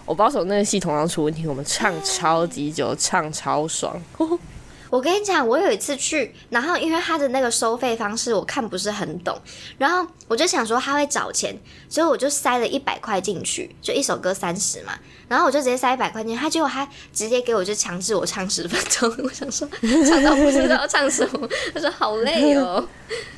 [0.06, 3.96] 我不知道是那个系统上出问题，我们唱超级久，唱超爽。
[4.90, 9.36] 我跟你讲，我有一次去，然后因为他的那个收费方式我看不是很懂，
[9.80, 11.58] 然后我就想说他会找钱，
[11.90, 14.94] 所以我就塞了一百块进去，就一首歌三十嘛。
[15.34, 22.88] 然后我就直接塞一百块钱，他结果他直接给我就强制我唱十分钟， 我想说唱到不知道唱什么，他说好累哦，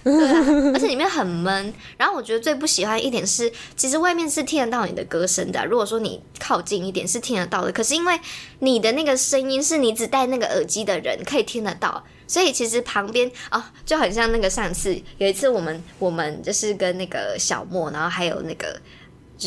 [0.04, 1.74] 对啊，而且里面很闷。
[1.98, 8.20] 然后我觉得最不喜欢一点是，其实外面是听得到你的歌声的，如果说你靠近一点是听得到的，可是因为
[8.60, 18.78] 你的那个声音是你只戴那个耳机的人可以听得到，所以其实旁边啊就很像那个上次有一次我们我们就是跟那个小莫，然后还有那个。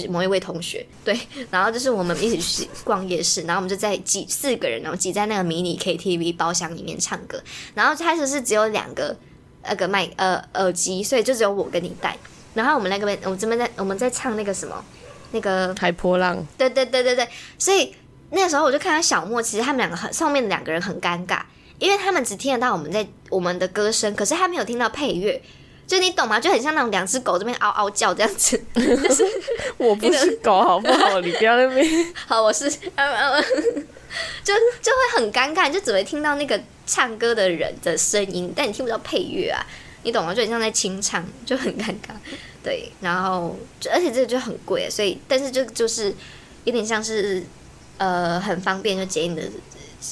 [0.08, 1.18] 某一位同学，对，
[1.50, 7.42] 然后就是我们一起去逛夜市，然后我们就在挤四个人，然后挤在那个迷你 KTV 包厢里面唱歌，
[7.74, 9.16] 然后开始是只有两个
[9.64, 12.16] 那个麦呃耳机，所以就只有我跟你戴，
[12.54, 14.84] 然后我们那个边我这边在我们在唱那个什么
[15.32, 17.94] 那个海波浪，对对对对对，所以
[18.30, 21.40] 那个时候我就看到小莫，其实他们两个很上面的两个人很尴尬，
[21.78, 25.42] 因为他们只听得到我们在我们的歌声，可是他没有听到配乐。
[25.88, 26.38] 就你懂吗？
[26.38, 29.24] 就很像那种两只狗这边嗷嗷叫这样子， 就是
[29.78, 31.18] 我不是狗好不好？
[31.20, 31.84] 你不要那边。
[32.26, 39.64] 好，我是， 就就会很尴尬，就只会听到那个唱歌的人的声音，但你听不到配乐啊，
[40.02, 40.34] 你懂吗？
[40.34, 42.12] 就很像在清唱，就很尴尬。
[42.62, 43.56] 对，然后
[43.90, 46.14] 而且这个就很贵，所以但是就就是
[46.64, 47.42] 有点像是
[47.96, 49.42] 呃很方便，就接你的。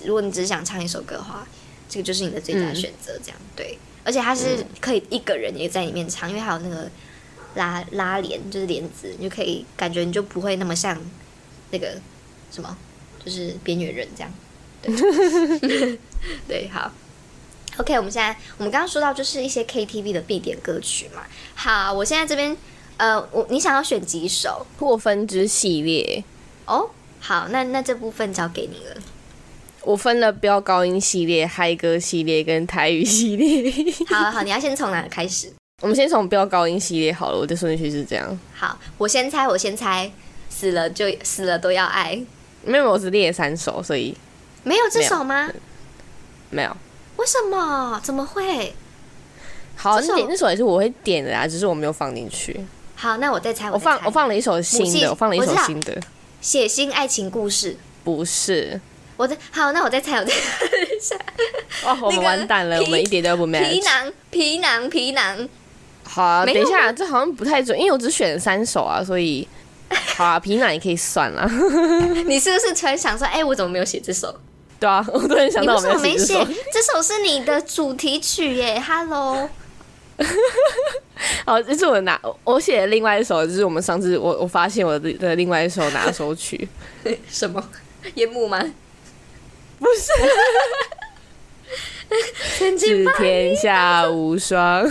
[0.05, 1.47] 如果你只是想唱一首歌的话，
[1.89, 3.79] 这个就是你的最佳选择，这样对。
[4.07, 6.89] 而且它是可以一个人也在里面唱，因为还有那个
[7.57, 10.97] 拉拉帘，就是帘子，你就可以感觉你就不会那么像
[11.73, 12.01] 那个
[12.53, 12.79] 什么，
[13.25, 14.33] 就是边缘人这样。
[14.81, 15.99] 对，
[16.47, 16.93] 对，好。
[17.79, 21.23] OK，我们现在我们刚刚说到就是一些 KTV 的必点歌曲嘛。
[21.55, 22.57] 好，我现在这边
[22.97, 26.25] 呃，我你想要选几首破分之系列？
[26.65, 26.89] 哦，
[27.21, 28.97] 好，那那这部分交给你了。
[29.87, 33.73] 我分了飙高音系列、嗨歌系列跟台语系列。
[34.11, 35.49] 好好，你要先从哪个开始？
[35.81, 38.37] 我们先从飙高音系列好了，我的顺序是这样。
[38.53, 40.11] 好，我先猜，我先猜，
[40.51, 42.21] 死了就死了都要爱。
[42.65, 44.13] 没有，我只列三首，所以
[44.65, 45.49] 没有这首吗？
[46.51, 46.77] 没有。
[47.17, 48.01] 为什么？
[48.03, 48.75] 怎么会？
[49.77, 52.61] 好，那点那首也是我会点的啊，只是我没有放进去。
[52.97, 55.97] 好，那我再猜，我放我放了一首新的，我放了一首新的，
[56.41, 58.81] 写新爱情故事，不是。
[59.17, 61.17] 我在好，那我再猜，我再猜 一下。
[61.87, 63.71] 哇，我们完蛋了，我们一点都不 match。
[63.71, 65.49] 皮囊，皮囊，皮囊。
[66.05, 69.47] 好啊，等一下，这好像不太准，因为我只选了三首啊，所以
[70.17, 71.49] 好啊，皮囊也可以算了。
[72.27, 74.35] 你是不是突然想说，哎，我怎么没有写这首？
[74.79, 76.35] 对啊，我突然想到我没写。
[76.73, 79.49] 这首是你的主题曲耶，Hello。
[81.45, 86.69] 好，这是我拿我写的另外一首，就是我们上次我我发现我的的另外一首拿手曲。
[87.29, 87.63] 什么？
[88.15, 88.63] 夜幕吗？
[89.79, 90.13] 不是，
[92.79, 94.89] 致天下无双。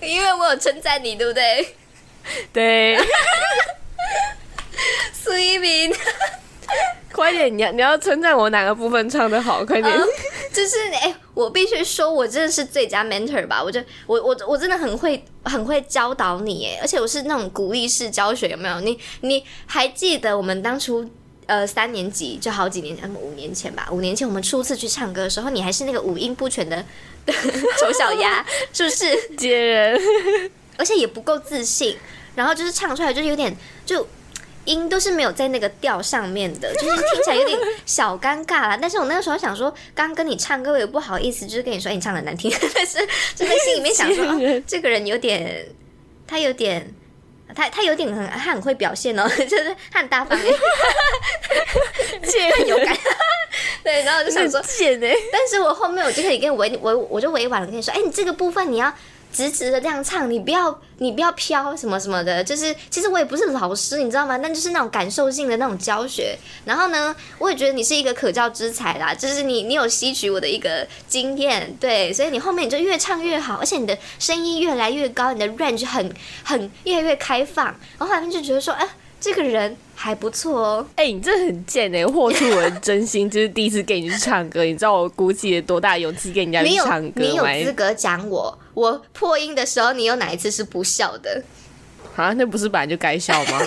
[0.00, 1.74] 因为我有称赞你，对不对？
[2.52, 2.98] 对。
[5.12, 5.90] 苏一鸣，
[7.12, 7.56] 快点！
[7.56, 9.64] 你要你要称赞我哪个部分唱的好？
[9.64, 9.98] 快点！
[10.52, 13.62] 就是哎，我必须说，我真的是最佳 mentor 吧？
[13.62, 18.78] 我就我我我真的很会很会教导你哎，而且我是那种鼓励式教学，有没有？
[18.80, 21.08] 你你还记得我们当初？
[21.46, 23.86] 呃，三年级就好几年，前，五年前吧。
[23.90, 26.82] 五年前我们初次去唱歌的时候，你还是那个五音不全的
[27.26, 29.36] 丑小鸭，是不是？
[29.36, 30.00] 接人，
[30.78, 31.96] 而且也不够自信，
[32.34, 33.54] 然后就是唱出来就有点，
[33.84, 34.06] 就
[34.64, 38.78] 音都是没有在那个调上面的，就是听起来有点小尴尬啦。
[38.80, 42.98] 但是我那个时候想说，刚跟你唱歌我也不好意思，就是跟你说你唱的难听， 但是
[43.34, 44.24] 就在心里面想说，
[44.66, 45.66] 这个人有点，
[46.26, 46.94] 他有点。
[47.54, 50.38] 他他有点很他很会表现哦， 就是他很大方，
[52.24, 52.96] 贱有感，
[53.84, 58.92] 对，然后我就想说贱哎，但是我后面我就可以跟委委我我就委婉的跟你说，哎，你这个部分你要。
[59.34, 64.38] 直直的这样唱，你不要你不要飘什么什么的，就是其实我也不是老师，你知道吗？
[64.38, 66.38] 但就是那种感受性的那种教学。
[66.64, 77.66] 然后呢，我也觉得你是一个可教之才啦，就是你你有吸取我的一个经验，对，所以你后面你就越唱越好，而且你的声音越来越高，你的 range 很很越来越开放。
[77.98, 78.88] 然后后面就觉得说，哎。
[79.24, 80.86] 这个人还不错哦。
[80.96, 87.64] 哎、你这很贱哎、豁出我的真心，就是第一次给你去唱歌，你知道我鼓起了多大勇气跟人家唱歌你有？
[87.64, 91.42] 资格讲我，我破音的时候，你有哪一次是不笑的？
[92.16, 93.62] 啊，那不是本来就该笑吗？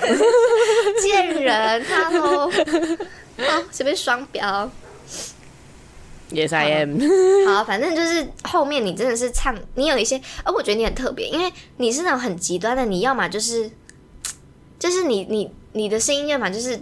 [1.02, 2.52] 贱人，Hello，
[3.42, 4.70] 哦，随便双标。
[6.32, 7.00] Yes, I am。
[7.50, 13.72] 好，反正就是后面你真的是唱，你有一些，而我觉得你很特别，因为你是那种很极端的，你要么就是，
[14.80, 16.80] 就是你你你的声音要么就是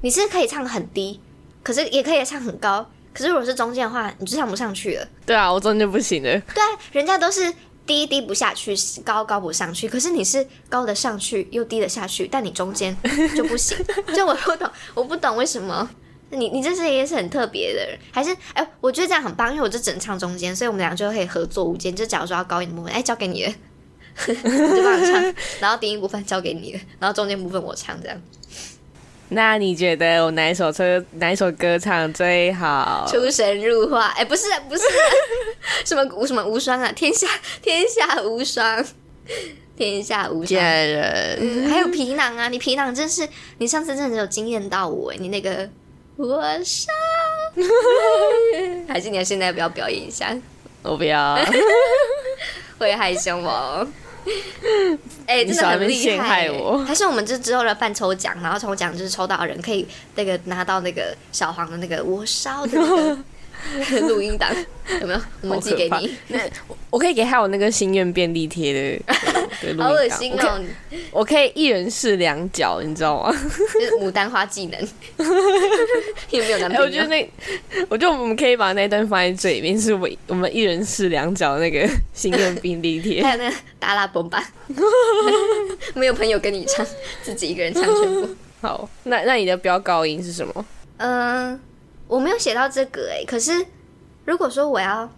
[0.00, 1.20] 你是可以唱很低，
[1.62, 5.08] 可是也可以唱很高，可是如果是中间的话，你就唱不上去了。
[5.24, 6.40] 对啊，我中间不行的。
[6.54, 7.52] 对啊，人家都是
[7.86, 12.96] 低低不下去，高高不上去，可是你是高的上去又低的下去，但你中间
[13.36, 13.76] 就不行。
[14.14, 15.88] 就我不懂，我不懂为什么。
[16.30, 21.94] 你你这是也是很特别的人，还是哎、我觉得这样很棒，因为我就只能唱中间，所以我们俩就可以合作无间。
[21.94, 23.65] 就假如说要高音的部分，哎、交给你了，我
[24.26, 28.20] 就帮你唱， 然后低音部分交给你了，然后中间部分我唱，这样
[29.28, 33.04] 那你觉得我哪一首歌哪一首歌唱最好？
[33.10, 34.06] 出神入化。
[34.10, 35.02] 哎、不是啊不是啊
[35.84, 37.26] 什么无什么无双啊，天下
[37.60, 38.84] 天下无双，
[39.76, 40.46] 天下无双。
[40.46, 45.68] 贱人，嗯，还有皮囊啊，你皮囊真是，你上次真的有惊艳到我哎，你那个
[46.14, 46.94] 我上，
[48.86, 50.32] 还是你要现在不要表演一下，
[50.82, 51.36] 我不要。
[52.78, 53.84] 会害羞哦。
[55.26, 62.78] 哎、真的很厉陷害我还是我们就之后的办抽奖，然后抽奖就是抽到人可以那个拿到那个小黄的那个我烧的
[63.78, 64.50] 那个 录音档，
[65.00, 65.20] 有没有？
[65.42, 66.16] 我们寄给你。
[66.28, 69.14] 那我我可以给他有那个心愿便利贴的
[69.78, 70.62] 好恶心哦！
[71.10, 73.30] 我可以一人试两角，你知道吗？
[73.74, 74.80] 就是牡丹花技能，
[76.30, 76.82] 有没有男哎、朋友？
[76.84, 77.30] 我觉得那，
[77.88, 83.22] 我觉得我们可以把那段放在最里面，是我我们一人试两角的那个 心愿便利贴。
[83.22, 84.42] 还有那个达拉崩吧，
[85.94, 86.84] 没有朋友跟你唱，
[87.22, 88.28] 自己一个人唱全部。
[88.60, 90.64] 好，那那你的飙高音是什么？
[90.98, 91.58] 嗯，
[92.08, 93.64] 我没有写到这个哎、可是
[94.24, 95.10] 如果说我要，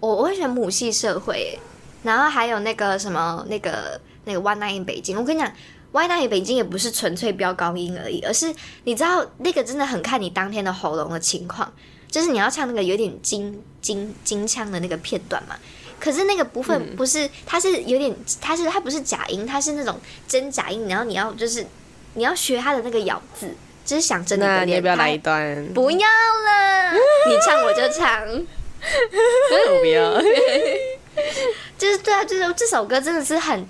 [0.00, 1.58] 我我会选母系社会、欸，
[2.02, 5.52] 然后还有那个什么那个那个 One Night in 北京，我跟你讲。
[5.92, 8.54] One in 北京也不是纯粹飙高音而已，而是
[8.84, 11.72] 你知道那个真的很看你当天的喉咙的情况，
[12.10, 15.56] 就是你要唱那个有点金金金腔的那个片段嘛。
[15.98, 21.64] 可是那个部分不是，它是有点，它是它不是假音，它是那种真假音，然后你要就是
[22.12, 23.48] 你要学它的那个咬字，
[23.86, 25.72] 就是想真的那你要不要来一段？
[25.72, 26.92] 不要了，
[27.26, 28.28] 你唱我就唱。
[28.28, 30.20] 我不要。
[31.78, 33.68] 就是对啊，就是这首歌真的是很，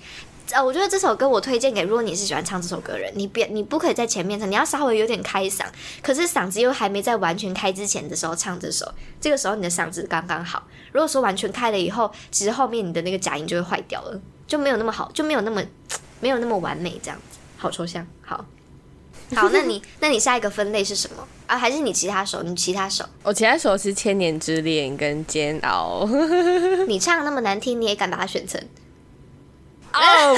[0.51, 5.65] 呃，我觉得这首歌我推荐给如果你是喜欢唱这首歌的人，你别你不可以在前面唱，你要稍微有点开嗓，
[6.01, 10.67] 可是嗓子又还没在完全开之前的时候唱这首，这个时候你的嗓子刚刚好。
[10.91, 15.61] 如果说完全开了以后，其实后面你的那个假音就会坏掉了，就没有那么好，就没有那么
[16.19, 18.45] 没有那么完美，这样子，好抽象，好。
[19.35, 21.57] 好，那你那你下一个分类是什么啊？
[21.57, 22.43] 还是你其他手？
[22.43, 23.03] 你其他手？
[23.23, 26.05] 我其他手是《千年之恋》跟《煎熬》。
[26.85, 28.61] 你唱那么难听，你也敢把它选成？
[29.93, 30.35] 哦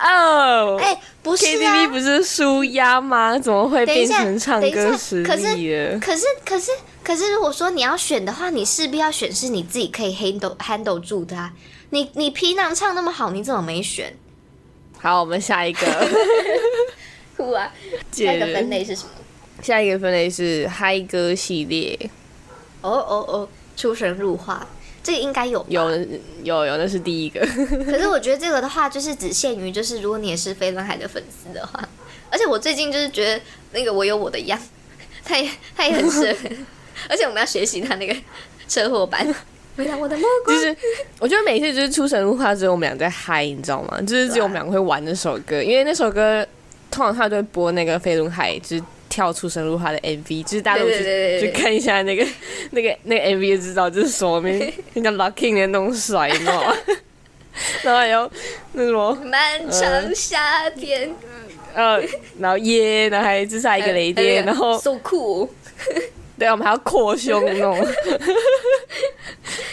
[0.00, 3.38] 哦 哎、不是啊，KTV 不是舒压吗？
[3.38, 5.98] 怎么会变成唱歌实可是力了？
[5.98, 6.70] 可是可是
[7.02, 11.52] 可是，如果说你要选的话，你势必要选是你自己可以 handle handle 住的啊。
[11.90, 14.16] 你你皮囊唱那么好，你怎么没选？
[14.98, 16.08] 好，我们下一个，
[17.36, 17.70] 酷啊！
[18.12, 19.10] 下下一个分类是什么？
[19.62, 21.98] 下一个分类是嗨歌系列，
[22.80, 24.66] 哦哦哦，出神入化，
[25.02, 25.64] 这个应该有。
[25.68, 25.90] 有
[26.42, 27.40] 有有，那是第一个。
[27.84, 31.88] 可是我觉得这个的话，就是只限于就是如果你也是飞轮海的粉丝的话，
[32.30, 33.40] 而且我最近就是觉得
[33.72, 34.58] 那个我有我的样，
[35.24, 36.48] 他也他也很适合，
[37.08, 38.14] 而且我们要学习他那个
[38.68, 39.26] 车祸版。
[39.76, 40.76] 回答我的目光就，是
[41.20, 43.98] 我觉得每次就是出神入化，之后我们俩在嗨，你知道吗？
[44.02, 46.46] 就是只有我们两个会玩那首歌，因为那首歌
[46.90, 52.26] 通常他都会播那个飞轮海，就是跳出神入化的 MV，就是大家都去去看一下那个
[52.70, 56.74] 那个那个 MV 就知道，就是手里面人家 locking 的那种甩，你知道吗？
[57.82, 58.30] 然后还有
[58.72, 61.12] 那什么漫长夏天，
[61.74, 62.00] 呃，
[62.38, 65.48] 然后耶，然后还至少一个雷电，然后 so cool，
[66.38, 67.76] 对，我们还要扩胸那种。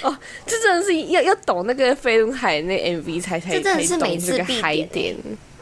[0.02, 5.15] 哦，这真的是要要懂那个飞轮海那 MV 才才才懂这个必嗨点。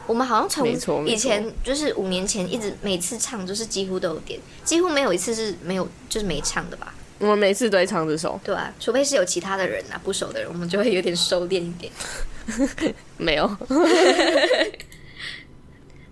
[0.06, 6.94] 我们好像从以前就是五年前一直每次唱就是几乎都有点，几乎没有一次是没有就是没唱的吧？
[7.18, 11.90] 我们每次都会唱这首，对啊，除非是有其他的人啊不熟的人，我们就会有点收敛一点。
[13.16, 13.56] 没有？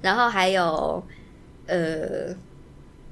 [0.00, 1.02] 然后还有
[1.66, 2.34] 呃，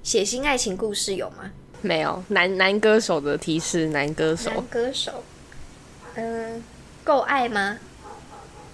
[0.03, 1.51] 血腥爱情故事有吗？
[1.81, 2.23] 没有。
[2.29, 5.23] 男男歌手的提示，男歌手男歌手，
[6.15, 6.63] 嗯、
[7.05, 7.79] 够爱吗？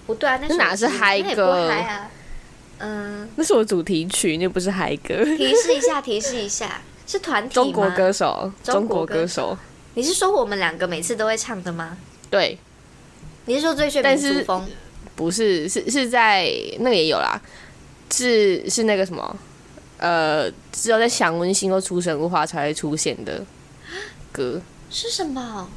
[0.09, 2.11] 不对啊，那首那哪是嗨歌嗨啊。
[2.79, 5.23] 嗯，那是我主题曲，那不是嗨歌。
[5.37, 7.55] 提示一下，提示一下，是团体？
[7.55, 9.55] 中国歌手，中中国国歌手，
[9.93, 11.99] 你是说我们两个每次都会唱的吗？
[12.31, 12.59] 对，
[13.45, 14.67] 你是说最炫但是民族风？
[15.15, 17.39] 不是，是是在那个也有啦，
[18.11, 19.37] 是是那个什么，
[19.99, 23.45] 呃，只有在想温馨或出神入化才会出现的
[24.33, 24.63] 歌。
[24.89, 25.69] 是什么？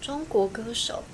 [0.00, 1.04] 中国歌手？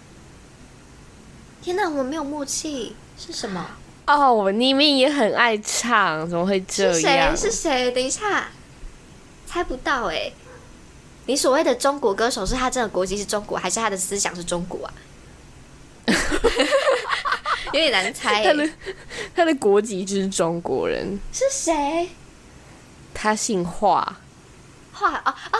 [1.64, 3.66] 天哪，我们没有默契，是什么？
[4.06, 7.50] 哦，你们也很爱唱，怎么会这样是谁？
[7.50, 7.90] 是谁？
[7.90, 8.48] 等一下，
[9.46, 10.30] 猜不到哎、
[11.24, 14.92] 你所谓的中国歌手，是他真的国籍是中国，还是他的思想是中国啊？
[17.72, 18.74] 有点难猜、他的欸，
[19.34, 22.10] 他的国籍就是中国人，是谁？
[23.14, 24.18] 他姓华。
[24.92, 25.58] 华啊啊啊！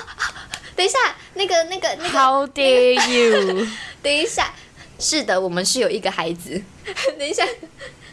[0.76, 0.98] 等一下，
[1.32, 3.66] 那个、那个、那个，How dare you？
[4.02, 4.52] 等一下，
[4.98, 6.60] 是的，我们是有一个孩子。
[7.18, 7.46] 等一下，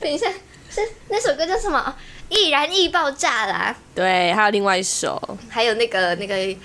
[0.00, 0.30] 等一下，
[0.70, 1.94] 是那首歌叫什么？
[2.28, 3.74] 易燃易爆炸啦！
[3.92, 6.56] 对，还有另外一首，还有那个那个，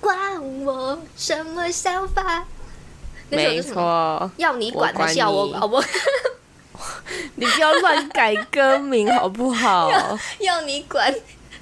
[0.00, 2.44] 管我什么想法？
[3.28, 3.60] 没？
[3.60, 5.62] 错，要你管我管还是要我你管？
[5.62, 5.84] 哦，我
[7.34, 9.90] 你不要乱改歌名好不好？
[10.38, 11.12] 要你管，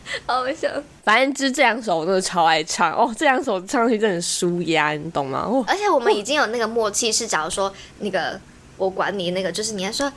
[0.27, 0.69] 好好笑。
[1.05, 5.45] 反正就是这两首我真的超爱唱哦，这两首唱上去真的很舒压，你懂吗？
[5.47, 8.41] 哦，而且我们已经有那个默契，是假如说那个
[8.77, 10.13] 我管你那个，就是你要说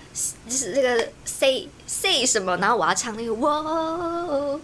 [0.47, 4.59] 就是那个 say say 什么，然后我要唱那个我，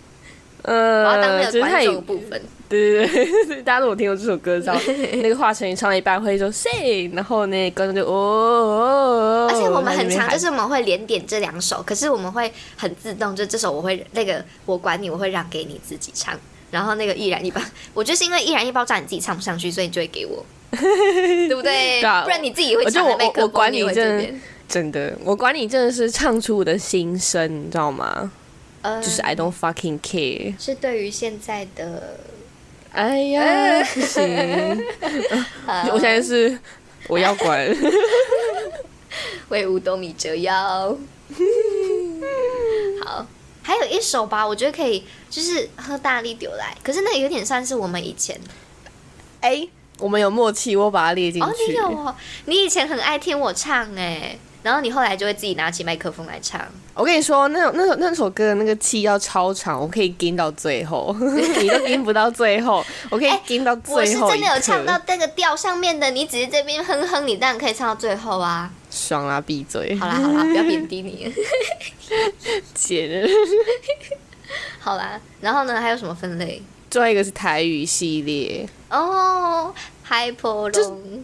[0.73, 2.41] 我要当呃，那个观众部分。
[2.67, 4.75] 对对对，大家如果听过这首歌，知道
[5.21, 16.33] 那个华晨宇唱了一半会说 say，然后那个观众就哦哦，哦而且我们很常常就是我们会连点这两首，可是我们会很自动，就这首我会那个我管你，我会让给你自己唱。
[16.71, 17.61] 然后那个易燃易爆，
[17.93, 22.01] 我就是因为易燃易爆炸你自己唱不上去，所以你就会给我，对不对？
[22.01, 24.33] 对啊不然你自己也会我觉得我抢麦克风，我管你真的。
[24.67, 28.31] 真的，我管你真的是唱出我的心声，你知道吗？
[28.85, 30.53] 呃就是 I don't fucking care。
[30.59, 32.19] 是对于现在的，
[32.91, 34.85] 哎呀， 不行，
[35.65, 36.57] 呃我现在是
[37.07, 37.67] 我要管。
[39.49, 40.97] 为五斗米折腰。
[43.03, 43.25] 好，
[43.63, 48.39] 还有一首吧，我觉得可以，就是喝大力丢来，可是那有点算是我们以前
[49.41, 49.67] 哎，
[49.99, 51.73] 我们有默契，我把它列进去哦，你。
[51.73, 52.15] 有哦，
[52.45, 56.59] 你以前很爱听我唱哎，然后你后来就会自己拿起麦克风来唱，
[56.95, 64.37] 我跟你说，那那首那首歌的那个气要超长，我可以跟到最后， 你都跟不到最后，我可以哎跟到最后我是。
[64.39, 68.71] 真的有唱到那个调上面的，你只是这边哼哼，你当然可以唱到最后啊。
[68.89, 69.95] 爽啦，闭嘴！
[69.97, 71.31] 好啦好啦，不要贬低你。
[72.73, 73.29] 姐的。
[74.79, 76.59] 好啦，然后呢，还有什么分类？
[76.89, 81.23] 最后一个是台语系列，哦，海波龙，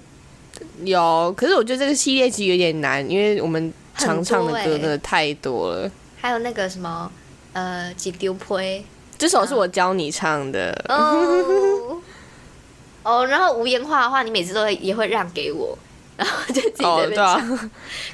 [0.84, 5.92] 有，可是我觉得这个系列其实有点难，因为我们常唱的歌真的太多了。
[6.20, 7.12] 还有那个什么，
[7.54, 8.84] 呃，几丢胚。
[9.18, 12.02] 这首是我教你唱的，哦，
[13.04, 15.78] 哦，然后无言话的话，你每次都会也会让给我，
[16.18, 17.08] 然后就自己在那哦。
[17.08, 17.36] 对啊，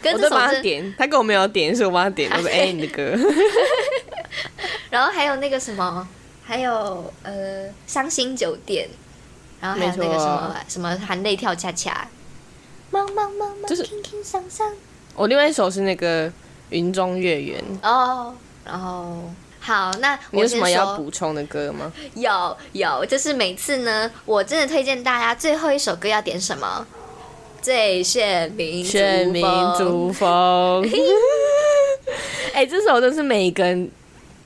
[0.03, 3.17] 可是这我都帮他点，他跟我没有点，是我帮他点， 我说哎、你的歌，
[4.91, 6.05] 然后还有那个什么，
[6.43, 8.89] 还有呃，伤心酒店，
[9.61, 12.05] 然后还有那个什么什么含泪跳恰恰，
[12.91, 13.88] 忙忙忙忙，就是。
[15.15, 16.31] 我另外一首是那个
[16.69, 18.33] 云中月圆，哦，
[18.63, 19.23] 然后
[19.59, 21.91] 好，那我你有什么要补充的歌吗？
[22.13, 26.85] 有有，就是每次呢，我真的推荐大家最后一首歌要点什么？
[27.61, 28.85] 最炫民
[29.75, 30.88] 族风。
[32.53, 33.89] 哎、这首真是每个人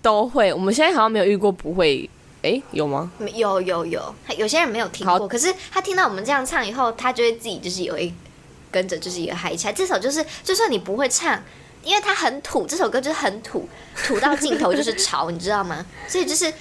[0.01, 2.09] 都会，我们现在好像没有遇过不会，
[2.43, 3.11] 哎、有吗？
[3.33, 8.11] 有有有，有些人没有听过，可是他听到我们这样唱以后，他就会自己就是有一
[8.71, 9.73] 跟着就是一个嗨起来。
[9.73, 11.43] 这首就是，就算你不会唱，
[11.83, 13.67] 因为它很土，这首歌就是很土，
[14.05, 15.85] 土到尽头就是潮，你知道吗？
[16.07, 16.51] 所以就是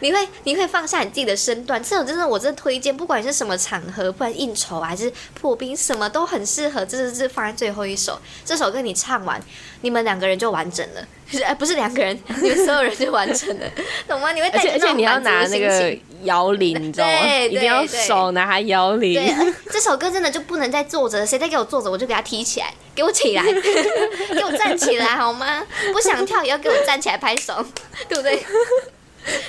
[0.00, 8.18] 你会你会放下你自己的身段，这首真的我真的推荐，不管是什么场合，不管应酬还是破冰，什么都很适合，这是这放在最后一首。
[8.44, 9.40] 这首歌你唱完，
[9.82, 13.66] 你们两个人就完整了，就 是哎不是两个人， 你们所有人就完整了，
[14.08, 14.32] 懂吗？
[14.32, 17.12] 你会而带着而且你要拿那个摇铃，你知道吗？
[17.22, 19.22] 对一定要手拿它摇铃。
[19.70, 25.64] 这首歌真的就不能再坐着，谁再给我坐着，我就给他踢起来，给我起来，给我站起来好吗？
[25.92, 27.64] 不想跳也要给我站起来拍手，
[28.08, 28.42] 对不对？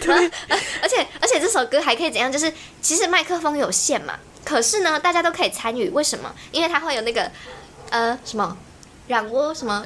[0.06, 2.32] 然后呃而且而且这首歌还可以怎样？
[2.32, 6.34] 就是其实麦克风有限嘛，可是呢，大家都可以参与，为什么？
[6.52, 7.30] 因为它会有那个
[7.90, 8.56] 呃什么
[9.08, 9.84] 让我什么。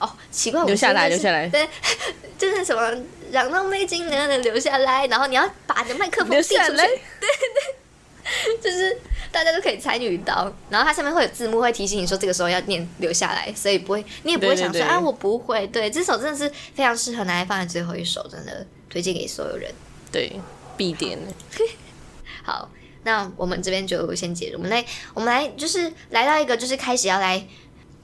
[0.00, 1.68] 哦，奇怪，我留下来留下来对，
[2.38, 2.90] 就是什么
[3.30, 6.86] 让让美景呢留下来，然后你要把你的麦克风留递出去，对
[7.20, 8.98] 对， 就是
[9.30, 10.52] 大家都可以参与到。
[10.70, 15.66] 然后它上面会有字幕，会提醒你说这个时候要念留下来，所以不会，你也不会想说啊，我不会。
[15.66, 19.70] 对，这首真的是非常适合拿来放在最后一首，真的推荐给所有人。
[20.10, 20.40] 对，
[20.76, 21.18] 必点。
[22.42, 22.70] 好，
[23.04, 24.56] 那我们这边就先结束。
[24.56, 27.46] 我们来，我们来，就是来到一个就是开始要来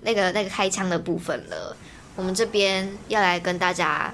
[0.03, 1.76] 那个那个开枪的部分了。
[2.17, 4.12] 我们这边要来跟大家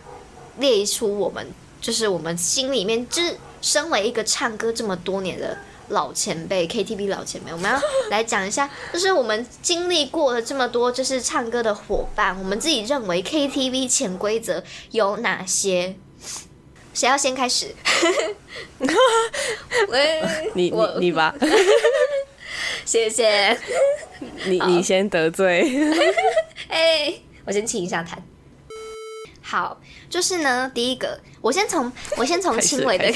[0.59, 1.47] 列一出我们
[1.81, 5.57] 就是我们心里面，就是身为一个唱歌这么多年的
[5.89, 7.81] 老前辈，KTV 老前辈，我们要
[8.11, 15.97] 来讲一下，就是我们经历过了这么多，就是唱歌的伙伴，我们自己认为 KTV 潜规则有哪些？
[16.95, 17.75] 谁要先开始？
[19.89, 20.23] 喂，
[20.55, 21.35] 你你你吧，
[22.85, 23.59] 谢谢。
[24.45, 25.73] 你你先得罪。
[26.69, 28.19] 哎、我先清一下痰。
[29.43, 33.13] 好，就是呢，第一个，我先从 我先从轻微的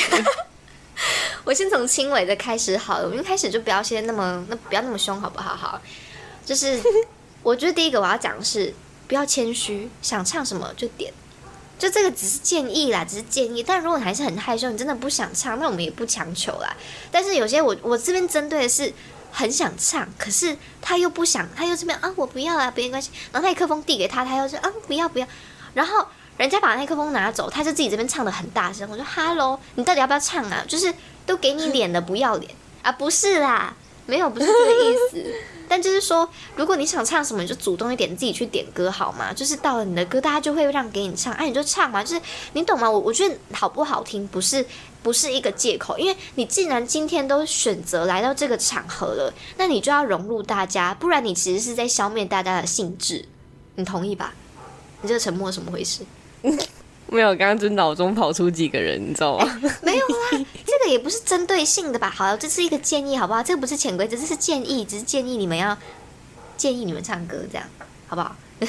[1.45, 3.05] 我先从轻微的开始好了。
[3.05, 5.55] 我们一开始就不要先那么那不要那么凶，好不好？
[5.55, 5.81] 好，
[6.45, 6.81] 就是
[7.43, 8.75] 我觉得第一个我要讲的是
[9.07, 11.13] 不要谦虚，想唱什么就点。
[11.79, 13.63] 就这个只是建议啦，只是建议。
[13.63, 16.75] 但如果你还是很害羞，你真的不想唱，那我们也不强求啦。
[17.11, 18.91] 但是有些我我这边针对的是
[19.31, 23.11] 很想唱，可是他又不想，他又这边啊我不要啦，没关系。
[23.33, 25.27] 然后麦克风递给他，他又说啊不要不要。
[25.75, 26.07] 然后
[26.37, 28.89] 人家把麦克风拿走，他就自己这边唱的很大声。
[28.91, 30.65] 我说哈喽，你到底要不要唱啊？
[30.67, 30.93] 就是
[31.25, 32.51] 都给你脸了，不要脸
[32.83, 32.93] 啊？
[32.93, 33.75] 不是啦，
[34.07, 35.35] 没有，不是这个意思。
[35.69, 39.33] 但就是说，如果你想唱什么，你就主动一点，自己去点歌好吗？
[39.33, 42.91] 就是到了你的歌，大家就会让给你唱，哎、你就唱嘛，就是你懂吗？
[42.91, 44.65] 我我觉得好不好听不是
[45.03, 53.25] 不是一个借口，因为你既然今天都选择来到这个场合了，那你就要融入大家，不然你其实是在消灭大家的兴致，
[53.75, 54.35] 你同意吧？
[55.03, 56.03] 你这个沉默怎么回事？
[57.09, 59.61] 没有，刚刚就脑中跑出几个人，你知道吗？
[59.83, 60.31] 没有啦，
[60.65, 62.11] 这个也不是针对性的吧？
[62.11, 63.43] 好了，这是一个建议，好不好？
[63.43, 65.77] 这个不是潜规则，这是建议，只是建议你们要
[66.57, 67.67] 建议你们唱歌，这样
[68.09, 68.35] 好不好？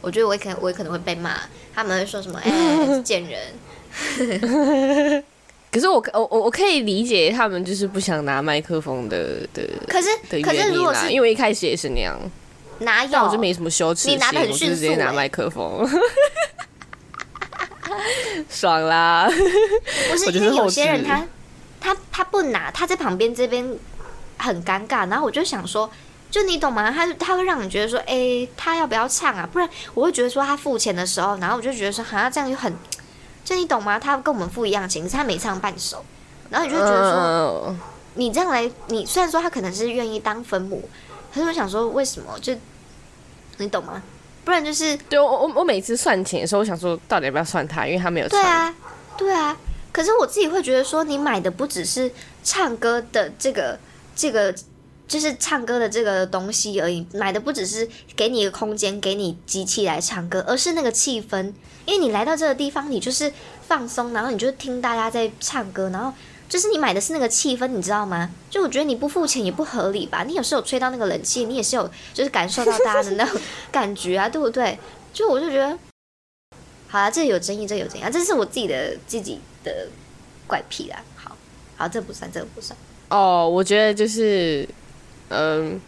[0.00, 1.40] 我觉得我也可能我也可能会被骂，
[1.74, 2.38] 他们会说什么？
[2.44, 5.24] 哎、贱人。
[5.72, 10.06] 可是我我我我可以理解他们就是不想拿麦克风的的可是
[10.40, 12.16] 可是如果是因为一开始也是那样，
[12.78, 13.24] 哪有？
[13.24, 15.84] 我就没什么羞耻心，你拿得很我就迅速欸直接拿麦克风，
[18.50, 19.28] 爽啦！
[20.10, 21.26] 不是因为有些人他
[21.80, 23.76] 他他不拿，他在旁边这边
[24.38, 25.90] 很尴尬，然后我就想说，
[26.30, 26.90] 就你懂吗？
[26.90, 29.48] 他他会让你觉得说，哎、他要不要唱啊？
[29.50, 32.72] 不然我会觉得说他付钱的时候，然后我就觉得说，好像这样就很，
[33.44, 33.98] 就你懂吗？
[33.98, 36.04] 他跟我们付一样钱，可是他没唱半首，
[36.50, 37.80] 然后你就觉得说，嗯，
[38.14, 40.88] 你这样来，你虽然说他可能是愿意当分母，
[41.32, 42.38] 可是我想说，为什么？
[42.40, 42.54] 就
[43.58, 44.02] 你懂吗？
[44.44, 48.28] 不然就是对我我我每次算钱的时候，我想说到底要不要算他，因为他没有。
[48.28, 48.74] 对啊，
[49.16, 49.56] 对啊。
[49.90, 52.10] 可是我自己会觉得说，你买的不只是
[52.42, 53.78] 唱歌的这个
[54.16, 54.52] 这个，
[55.06, 61.52] 就是唱歌的这个东西而已，买的不只是给你一个空间，给你机器来唱歌，而是那个气氛。
[61.86, 63.32] 因为你来到这个地方，你就是
[63.68, 66.12] 放松，然后你就听大家在唱歌，然后
[66.48, 68.30] 就是你买的是那个气氛，你知道吗？
[68.48, 70.22] 就我觉得你不付钱也不合理吧？
[70.24, 73.40] 你有时候吹到那个冷气，你也是有就是感受到大家的那种
[73.72, 74.78] 感觉啊，对不对？
[75.12, 75.78] 就我就觉得。
[76.86, 79.88] 好啦，这有争议，这有争议啊，这是我自己的自己的
[80.46, 81.02] 怪癖啦。
[81.16, 81.36] 好，
[81.76, 82.78] 好，这不算，这个不算。
[83.08, 84.68] 哦，我觉得就是，
[85.30, 85.80] 嗯，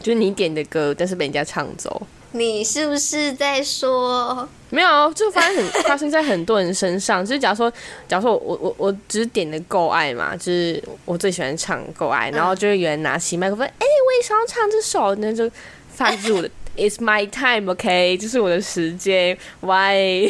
[0.00, 2.04] 就是你点的歌，但是被人家唱走。
[2.36, 4.48] 你是不是在说？
[4.70, 7.24] 没有，就发生很发生在很多人身上。
[7.24, 7.72] 就是假如说，
[8.08, 15.48] 假如说我我我只是点的够爱嘛，就是我最喜欢唱够爱，然后就会有人拿起麦克风，哎、我也想要唱这首，那就
[15.88, 20.26] 发出我的 It's my time，OK，、这是我的时间，Why？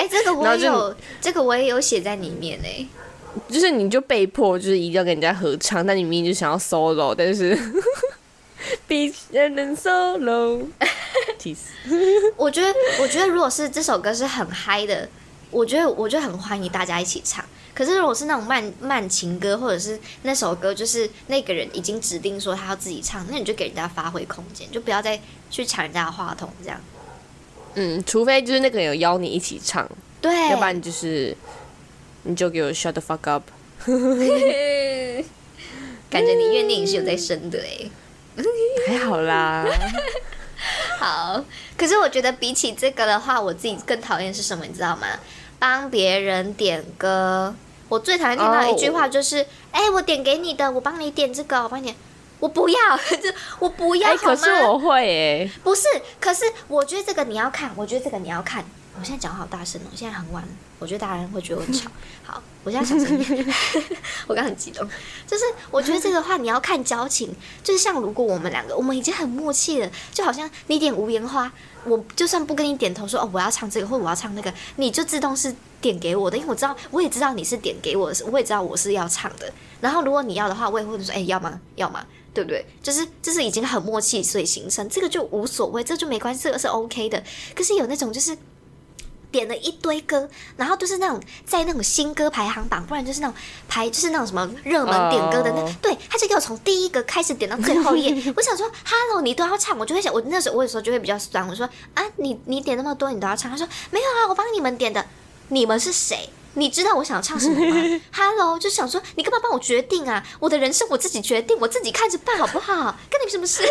[0.00, 2.86] 哎、这个我有，这个我也有写在里面哎、
[3.50, 7.54] 就是你就被迫就是一定要跟人家合唱，但你明明就想要 solo，但是
[8.86, 10.66] 比人能 solo，
[12.36, 15.08] 我觉得，我觉得如果是这首歌是很嗨的，
[15.50, 17.44] 我觉得我就很欢迎大家一起唱。
[17.74, 25.18] 可是如果是那种慢慢情歌，或者是那首歌就是那个人已经指定说他要自己唱，那你就给人家发挥空间，就不要再
[25.50, 26.78] 去抢人家的话筒这样。
[27.74, 29.90] 嗯，除非就是那个人有邀你一起唱，
[30.20, 31.34] 对，要不然就是
[32.24, 33.44] 你就给我 shut the fuck up。
[36.10, 37.90] 感觉你怨念也是有在生的哎。
[38.86, 39.64] 还好啦，
[40.98, 41.44] 好，
[41.76, 45.06] 可是我觉得比起这个的话，我自己更讨厌是什么，你知道吗？
[45.58, 47.54] 帮别人点歌，
[47.88, 51.96] 我最讨厌听到一句话就是：“哎、我点给你的，我帮你点这个，我帮你点。”
[52.40, 52.78] 我不要，
[53.22, 54.16] 这 我不要？
[54.16, 55.82] 可是我会哎、不是，
[56.18, 58.64] 可是我觉得这个你要看，我觉得这个你要看，
[58.98, 60.46] 我现在讲好大声哦，现在很晚，
[60.78, 61.90] 我觉得大家会觉得我很吵。
[62.22, 63.44] 好，我现在小声一点。
[64.26, 64.86] 我刚很激动，
[65.26, 67.34] 就是我觉得这个话你要看交情，
[67.64, 71.50] 就是像如果我们两个我们已经很默契了，就好像你点无言花，
[71.84, 79.50] 我就算不跟你点头说哦我要唱这个或我要唱那个，你就自动是点给我的，因为我知道我也知道你是点给我的，我也知道我是要唱的。
[79.80, 81.58] 然后如果你要的话，我也会说哎要吗？
[81.76, 82.06] 要吗？
[82.34, 82.64] 对不对？
[82.82, 87.22] 就是就是已经很默契，所以形成这个就无所谓，这就没关系，这个是 OK 的。
[87.56, 88.36] 可是有那种就是。
[89.32, 93.34] 点了一堆歌，然后就是那种在那种新歌排行榜，不然就是那种
[93.66, 98.32] 排就是那种什么热门点歌的那，对，他就给我从第一个开始点到最后一页。
[98.36, 103.50] 我想说，Hello，你都要唱，我就会想，我那时候我有时候就会比较酸，我说啊，你你点那么多，你都要唱。
[103.50, 105.04] 他说没有啊，我帮你们点的，
[105.48, 106.28] 你们是谁？
[106.54, 108.00] 你知道我想要唱什么吗？
[108.12, 110.22] Hello，就想说你干嘛帮我决定啊？
[110.38, 112.96] 我的人生我自己决定，我自己看着办好不好？
[113.10, 113.62] 跟你什么事？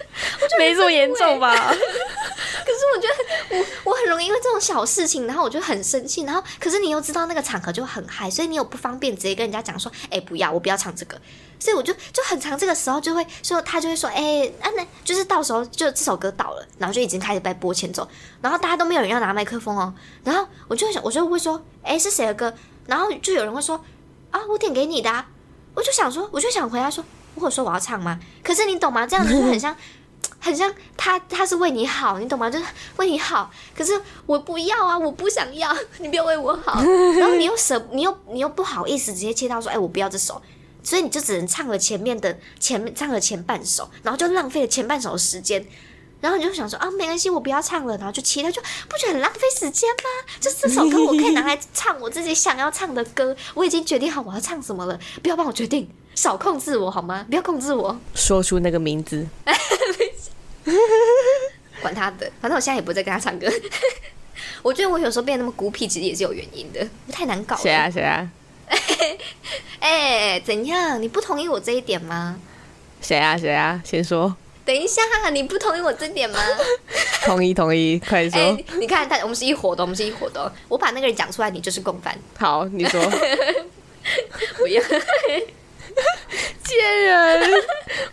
[0.58, 1.54] 没这么严重吧？
[1.74, 11.20] 可是我觉得我我很容易因为这种小事情，然后我就很生气，然后可是你又知道那个场合就很嗨，所以你又不方便直接跟人家讲说，哎，不要，我不要唱这个，
[11.62, 18.08] 所以我就就很长这个时候就会说，他就会说，哎，啊那就是到时候就这首歌到了，然后就已经开始被播前奏，
[18.40, 19.94] 然后大家都没有人要拿麦克风哦，
[20.24, 22.52] 然后我就想，我就会说，哎，是谁的歌？
[22.86, 23.80] 然后就有人会说，
[24.32, 25.24] 啊，我点给你的，
[25.74, 27.04] 我就想说，我就想回答说，
[27.36, 28.18] 我有说我要唱吗？
[28.42, 29.06] 可是你懂吗？
[29.06, 29.76] 这样子就很像。
[30.38, 32.50] 很像他，他是为你好，你懂吗？
[32.50, 32.64] 就是
[32.96, 36.82] 为你好，可是我不要啊，我不想要， 你不要为我好。
[36.82, 40.42] 然后你又舍，你又你又不好意思直接切到说，哎，我不要这首，
[40.82, 45.64] 所以你就只能唱了前面的前面唱了前半首，然后就浪费了前半首的时间。
[46.20, 50.04] 然后你就想说啊，没关系，我不要唱了，然后就其他，就不觉得很浪费时间吗？
[50.40, 57.26] 就 这首歌我可以拿来唱我自己想要唱的歌，我已经决定好我要唱什么了，不要帮我决定，少控制我好吗？
[57.28, 59.26] 不要控制我，说出那个名字。
[61.82, 63.48] 管他的，反正我现在也不再跟他唱歌。
[64.62, 67.62] 我觉得我有时候变得那么孤僻，其实也是有原因的，太难搞了。
[67.62, 67.90] 谁啊？
[67.90, 68.30] 谁啊？
[69.80, 71.00] 哎，怎样？
[71.00, 72.38] 你不同意我这一点吗？
[73.00, 73.36] 谁啊？
[73.36, 73.80] 谁啊？
[73.84, 74.34] 先说。
[74.64, 75.02] 等一下，
[75.32, 76.38] 你不同意我这点吗？
[77.24, 78.58] 同意，同意，快说。
[78.78, 80.52] 你看，他我们是一伙的，我们是一伙的。
[80.68, 82.16] 我把那个人讲出来，你就是共犯。
[82.38, 83.00] 好，你说。
[84.56, 84.82] 不要。
[86.64, 87.50] 贱人！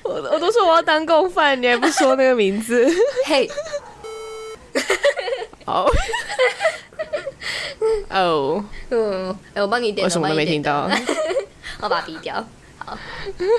[0.04, 2.86] 我我都说我要当共犯，你还不说那个名字？
[3.26, 3.50] 嘿，
[5.70, 5.86] 好，
[8.10, 10.90] 哦，嗯，哎，我帮你点，我什么都没听到，
[11.80, 12.44] 我把它逼掉。
[12.80, 12.98] 好，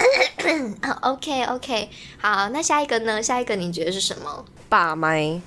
[0.82, 1.88] 好，OK OK，
[2.18, 3.22] 好，那下一个呢？
[3.22, 4.44] 下一个你觉得是什么？
[4.68, 5.40] 把麦。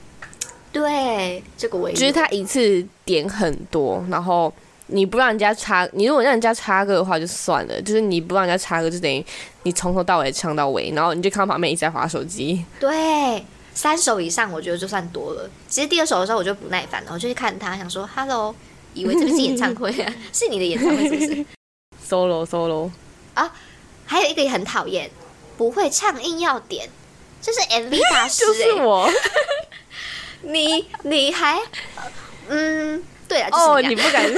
[0.71, 4.53] 对，这个我就是他一次点很多，然后。
[4.87, 9.25] 你不让人家插，你如果让人家插歌的话就算了，就是你不让人家插歌，就等于
[9.63, 12.63] 你从头到尾唱到尾，然后你就看到旁边一直在划手机。
[12.81, 13.43] 对，
[13.73, 15.49] 三首以上我觉得就算多了。
[15.67, 18.53] 其实第二首的时候我就不耐烦了，我就去看他，想说 “hello”，
[18.93, 21.45] 以为这是演唱会啊， 是你的演唱会是不是？
[22.07, 22.91] solo solo
[23.33, 23.51] 啊，
[24.05, 25.09] 还有一个也很讨厌，
[25.57, 26.89] 不会唱硬要点，
[27.41, 29.09] 就是 MV 大师，就是我。
[30.43, 31.59] 你你还
[32.47, 33.03] 嗯。
[33.25, 34.31] 对啊，哦，你不敢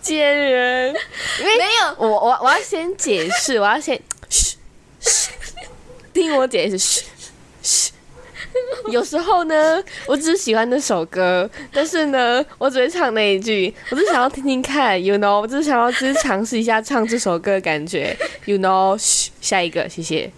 [0.00, 0.94] 奸人，
[1.40, 4.56] 因为没有我我我要先解释，我要先嘘
[5.00, 5.30] 嘘，
[6.12, 7.04] 听我解释嘘
[7.62, 7.92] 嘘。
[8.92, 20.30] 有时候呢，我只是喜欢那首歌，但是呢，我只会唱那一句，我只想要听听看，you know，我只是想要只是尝试一下唱这首歌的感觉，you know，嘘，下一个，谢谢。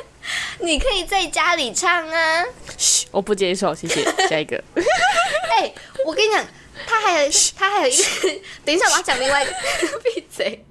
[0.60, 2.44] 你可以在家里唱啊，
[2.76, 4.56] 嘘，我不接受，谢谢，下一个。
[5.58, 5.72] 哎，
[6.06, 6.44] 我跟你讲。
[6.86, 8.02] 他还有他还有一个，
[8.64, 9.52] 等一下我要讲另外一个，
[10.02, 10.62] 闭嘴。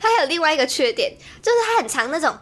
[0.00, 1.12] 他还有另外一个缺点，
[1.42, 2.34] 就是他很长那种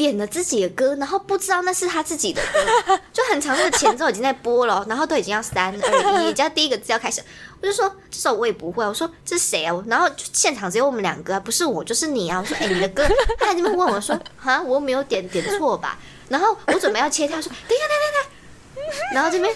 [0.00, 7.22] 点了自己的歌，然后不知道那是他自己的歌，就很长那个前奏已经在播了，然后都已经要三二一，只要第一个字要开始，
[7.60, 9.84] 我就说这首我也不会，我说这是谁啊？
[9.86, 12.40] 然后现场只有我们两个，不是我就是你啊！
[12.40, 13.06] 我说哎你的歌，
[13.38, 15.98] 他还这边问我说哈我没有点点错吧？
[16.30, 19.54] 然后我准备要切掉，说等一下等等等，然后这边。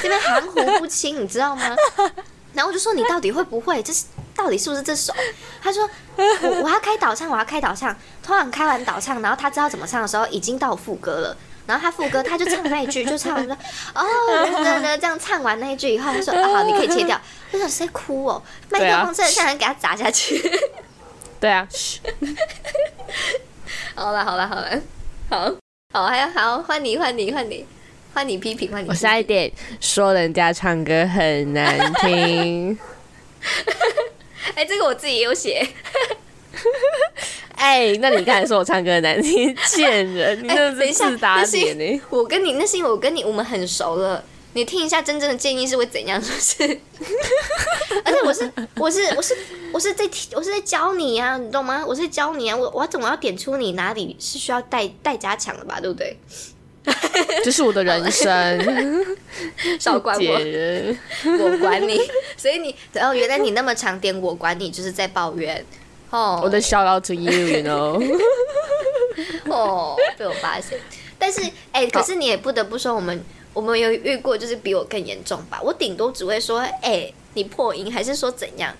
[0.00, 1.76] 这边含糊不清，你知道吗？
[2.54, 3.82] 然后我就说你到底会不会？
[3.82, 4.04] 这是
[4.34, 5.12] 到底是不是这首？
[5.62, 6.24] 他说我
[6.62, 7.94] 我要开导唱，我要开导唱。
[8.22, 11.36] 突然开完导唱，然后他知道怎么唱的时候，已经到副歌了。
[11.66, 13.56] 然后他副歌他就唱那一句， 就唱说
[13.94, 14.04] 哦，
[15.00, 17.20] 这样唱完那一句以后，他说好， 你可以切掉。
[17.52, 18.42] 我想谁哭哦？
[18.70, 20.42] 麦克风真的像人给他砸下去。
[21.38, 21.66] 对啊。
[23.94, 24.80] 好了好了好了，
[25.28, 25.54] 好
[25.92, 27.66] 好还要好换你换你换你。
[28.14, 28.88] 换你批评，换你。
[28.90, 32.78] 我下一点说人家唱歌很难听。
[34.54, 35.66] 哎，这个我自己也有写。
[37.56, 40.42] 哎，那你刚才说我唱歌难听，贱人！
[40.42, 42.02] 你真的是自打脸呢。
[42.10, 44.22] 我跟你那是因为我跟你我们很熟了。
[44.54, 46.80] 你听一下真正的建议是会怎样，是不是？
[48.04, 49.34] 而且我是我是我是
[49.72, 51.82] 我是在我是在教你呀，你懂吗？
[51.86, 56.18] 我是教你啊，我我怎么要点出你哪里是需要带带加强的吧，对不对？
[57.44, 59.16] 这是我的人生，
[59.78, 60.32] 少管我，
[61.38, 62.00] 我管你。
[62.36, 65.64] 所以你哦，原来你那么长点我管你，就是在抱怨
[66.10, 66.40] 哦。
[66.42, 68.18] 我的 shout out to you，you know。
[69.50, 70.78] 哦，被我发现。
[71.18, 71.40] 但是
[71.72, 73.24] 哎，可是你也不得不说我们。
[73.54, 75.60] 我们有遇过，就是比我更严重吧。
[75.62, 78.74] 我顶多只会说：“哎，你破音，还是说怎样？”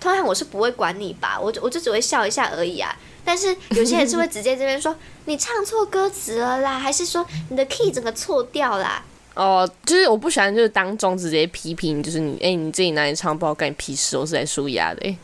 [0.00, 2.98] 通常我是不会管你吧，我就我就只会笑一下而已啊。
[3.24, 4.94] 但是有些人是会直接这边说
[5.26, 9.04] ：“你唱错歌词了啦，还是说你的 key 整个错掉啦？”
[9.34, 14.16] 哦，就是我不喜欢，就是当中直接批评，就是你，哎，你自己哪里唱不好，干你屁事！
[14.18, 15.16] 我是来舒压的。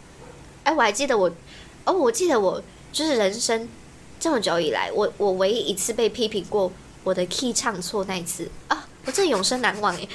[0.65, 1.31] 哎，我还记得我，
[1.85, 3.69] 哦，我记得我就是人生
[4.21, 6.71] 这么久以来，我我唯一一次被批评过。
[7.03, 10.09] 我的 key 唱错那一次啊，我真的永生难忘哎！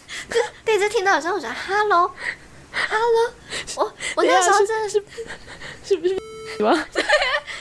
[0.64, 3.32] 第一次听到的时候，我说 “hello，hello”，
[3.76, 5.04] 我我那时候真的是
[5.84, 6.16] 是不是
[6.58, 6.84] 吗？
[6.92, 7.06] 对啊，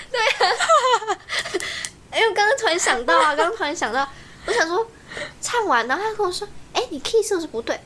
[2.11, 4.07] 哎，我刚刚突然想到啊， 刚刚突然想到，
[4.45, 4.85] 我想说
[5.41, 7.79] 唱完，然后他跟我说：“哎，你 key 是不是不对？”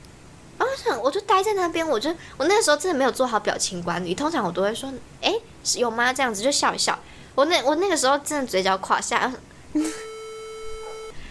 [0.58, 4.92] 然后我想，我就待在那边，我就我那时候真的没有做好表情管理，通常我都会说
[5.22, 5.34] ：“哎，
[5.76, 6.98] 有吗？”这样子就笑一笑。
[7.36, 9.32] 我那我那个时候真的嘴角垮下。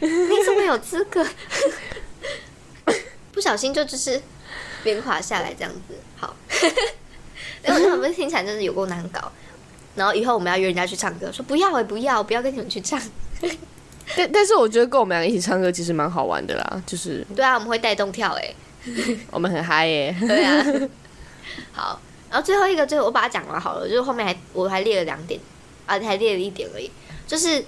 [0.01, 1.25] 你怎么有资格？
[3.33, 4.21] 不小心就就是
[4.83, 6.35] 脸垮下来这样子，好。
[7.63, 9.31] 哎，我觉得不是听起来真的有够难搞。
[9.95, 13.01] 然后以后我们要约人家去唱歌，说不要哎，不要，不要跟你们去唱。
[14.17, 18.55] 但但是我觉得跟我们两个一起唱歌其实蛮好玩的啦，就是对啊，我们会带动跳哎，
[19.31, 20.15] 我们很嗨耶。
[20.21, 20.65] 对啊。
[21.73, 25.41] 好，然后最后一个，最后我把它讲完好了，就是后面还我还列了两点
[25.87, 26.91] 啊，还列了一点而已，
[27.27, 27.65] 就是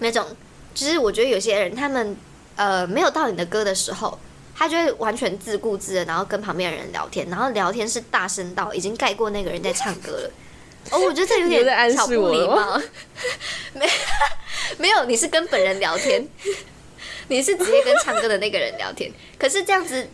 [0.00, 0.26] 那种。
[0.74, 2.14] 就是我觉得有些人他们
[2.54, 4.18] 呃没有到你的歌的时候，
[4.54, 10.30] 他就会完全自顾自的，然后跟旁边的人聊天，然后聊天是大声到已经盖过那个人在唱歌了。
[10.90, 12.80] 哦，我觉得这有点小不礼貌。
[13.74, 13.88] 没
[14.78, 16.26] 没有，你是跟本人聊天，
[17.28, 19.10] 你是直接跟唱歌的那个人聊天。
[19.38, 20.08] 可是这样子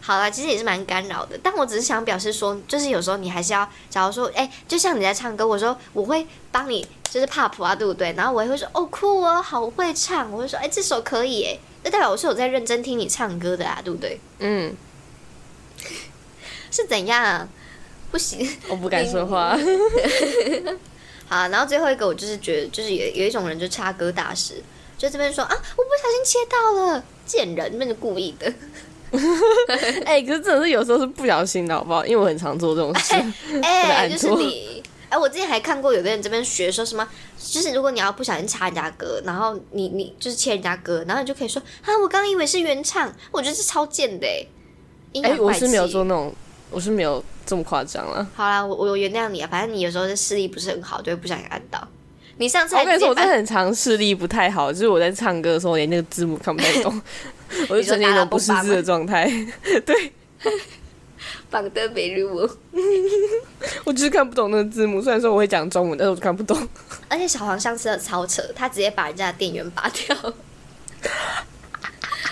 [0.00, 1.38] 好了，其实也是蛮干扰的。
[1.42, 6.86] 但我只是想表示说，就是有时候你还是要，假如说，哎，就像你在唱歌，我说我会帮你。
[7.12, 8.10] 就是怕普啊，对不对？
[8.16, 10.32] 然后我也会说哦酷哦，好会唱。
[10.32, 14.18] 我会说哎，这首可以哎，那代表我是有在认真听你唱歌的啊，对不对？
[14.38, 14.74] 嗯，
[16.70, 17.46] 是怎样？
[18.12, 19.58] 不行， 我不敢说话。
[21.26, 24.62] 好，然后最后一个，我就是觉得，就是有有一种人就插歌大师，
[24.98, 28.52] 就这边说啊，我不小心切到了，贱人，那是故意的。
[30.04, 32.04] 哎，可是真的是有时候是不小心的，好不好？
[32.04, 33.14] 因为我很常做这种事，
[33.62, 34.82] 哎，就是你。
[35.08, 37.06] 哎，我之前还看过有个人这边学说什么，
[37.38, 44.46] 就是如果你要不小心插人家歌，然后你你就是切人家歌，然后你就可以说啊，我刚刚以为是原唱，我觉得是超贱的哎。
[45.22, 46.34] 哎，我是没有做那种，
[46.70, 48.26] 我是没有这么夸张了。
[48.34, 51.86] 好啦，我我原谅你啊，反正你有时候视力不是很好，就会不小心按到。
[52.38, 57.00] 你上次我跟你说，我真的很常视力不太好，就是我在唱歌的时候连那个字幕看不太懂，
[57.68, 59.30] 我就呈现一种不识字的状态。
[59.84, 60.12] 对。
[61.50, 62.50] 绑的没入，我
[63.84, 65.02] 我就是看不懂那个字幕。
[65.02, 66.56] 虽然说我会讲中文，但是我看不懂。
[67.08, 70.16] 而且小黄上次的超扯，他直接把人家的电源拔掉。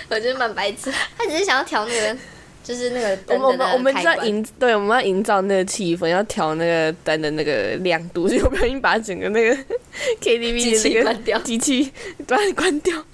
[0.09, 2.17] 我觉得蛮白痴，他只是想要调那个，
[2.63, 9.55] 就是那个灯的我们我们要营，对，我们要营造那个气氛，要调那个灯的那个亮度，所以我不小心把整个那个
[10.21, 11.91] KTV 的那个机器
[12.27, 13.03] 关关掉。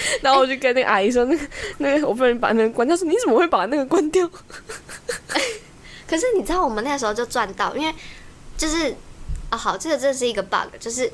[0.22, 1.46] 然后我就跟那个阿姨说：“那个
[1.78, 4.28] 那个，我不能把那个关掉。”说：“你怎么会把那个关掉？”
[6.08, 7.94] 可是你知道，我们那时候就赚到，因为
[8.56, 8.94] 就是
[9.50, 11.10] 啊，好，这个这是一个 bug，就是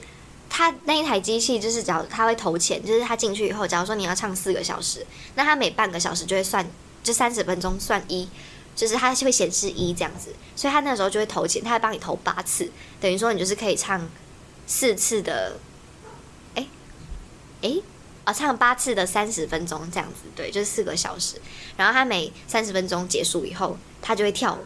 [0.48, 5.04] 他那一台机器，就是假如他会投钱，就是他进去以后，假如说你要唱四个小时，
[5.34, 6.64] 那他每半个小时就会算，
[7.06, 8.28] 就三十分钟算一，
[8.74, 12.68] 就是它会显示一这样子，所以他那时候就会投钱，他会帮你投八次，
[13.00, 14.06] 等于说你就是可以唱
[14.66, 15.58] 四次的，
[16.54, 16.66] 哎
[17.62, 17.76] 哎。
[18.26, 21.40] 啊，唱八次的三十分钟这样子，对，就是四个小时。
[21.76, 24.58] 然后他每三十分钟结束以后，他就会跳，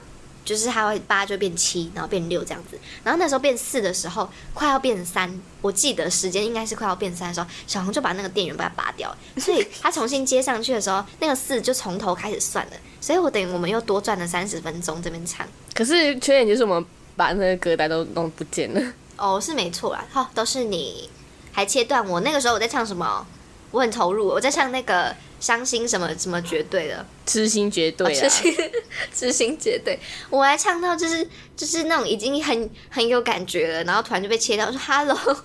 [0.45, 2.79] 就是它会八就变七，然后变六这样子。
[3.05, 12.73] 然后那时候变四的时候，快要变三，我记得时间应该是快要变三的时候，小红就把那个电源把它拔掉，所以他重新接上去的时候，那个四就从头开始算了。
[13.01, 15.47] 所以我等于我们又多赚了三十分钟这边唱。
[15.75, 16.87] 可是缺点就是我们
[17.17, 18.93] 把那个歌单都弄不见了。
[19.17, 21.09] 哦，是没错啦，好，都是你
[21.53, 22.21] 还切断我。
[22.21, 23.27] 那个时候我在唱什么？
[23.71, 28.31] 我很投入，我在唱那个伤心什么什么绝对的，痴心绝对啊痴！
[28.31, 28.55] 心
[29.13, 29.99] 痴心绝对。
[30.29, 31.27] 我还唱到就是
[31.57, 35.45] 就是那种已经很很有感觉了，然后突然就被切掉，我说 “hello”。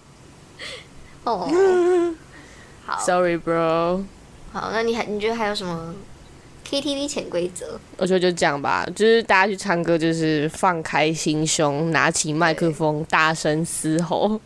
[1.23, 1.49] 哦，
[2.85, 4.03] 好 Sorry, bro。
[4.53, 5.95] 好，那你还你觉得还有什么
[6.69, 7.79] KTV 潜规则？
[7.97, 14.39] 我觉得就这样吧，就是大家去唱歌，就是放开心胸，拿起麦克风，大声嘶吼。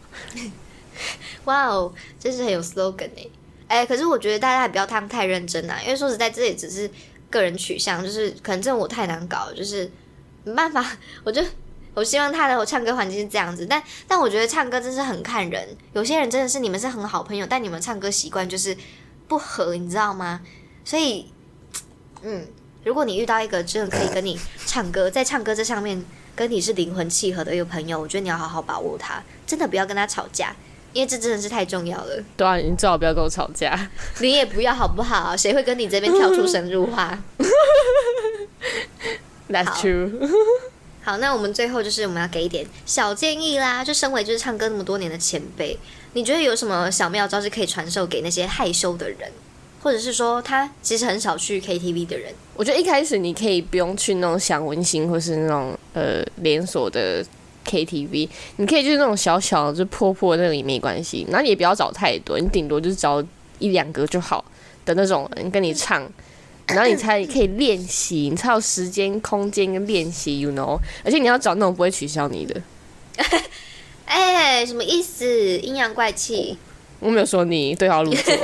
[1.46, 3.26] 哇哦，这是很有 slogan 哎、
[3.70, 6.90] 哎、可是我觉得大家也不要太太认真啊，因为说实在，这也只是
[7.30, 9.90] 个人取向，就是可能真的我太难搞，就是
[10.44, 10.84] 没办法，
[11.24, 11.42] 我就
[11.94, 18.76] 我希望他的我唱歌环境是这样子，但但我觉得唱歌真是很看人，有些人真的是你们是很好朋友，但你们唱歌习惯就是
[19.28, 20.42] 不合，你知道吗？
[20.84, 21.32] 所以，
[22.24, 22.48] 嗯，
[22.84, 26.04] 如果你遇到一个真的可以跟你唱歌，在唱歌这上面
[26.36, 30.56] 跟你是灵魂契合的一个朋友，我觉得你要好好把握他，真的不要跟他吵架。
[30.94, 33.90] 因为这真的是太重要了，对啊，你最好不要跟我吵架。
[34.20, 35.36] 你也不要好不好？
[35.38, 37.18] 谁会跟你这边跳出神入化？
[39.50, 40.30] That's 好 true。
[41.02, 43.84] 好，那我们最后就是我们要给一点小建议啦。
[43.84, 45.78] 就身为就是唱歌那么多年的前辈，
[46.14, 49.32] 你觉得有什么小妙招是可以传授给那些害羞的人，
[49.82, 52.34] 或者是说他其实很少去 KTV 的人？
[52.56, 57.26] 我觉得一开始你可以不用去那种享温馨或是那种呃连锁的
[57.66, 63.24] KTV，你可以就是那种小小的就破破的那个也没关系，然后你也不要找太多，你顶多就是找
[63.60, 64.44] 一两个就好
[64.86, 66.10] 的那种人跟你唱。
[66.68, 70.78] 然后你才可以练习，你才有时间、空间跟练习，you know。
[71.04, 72.62] 而且你要找那种不会取消你的。
[74.06, 75.58] 哎、什么意思？
[75.58, 76.56] 阴阳怪气？
[77.00, 78.36] 我没有说你对号入座，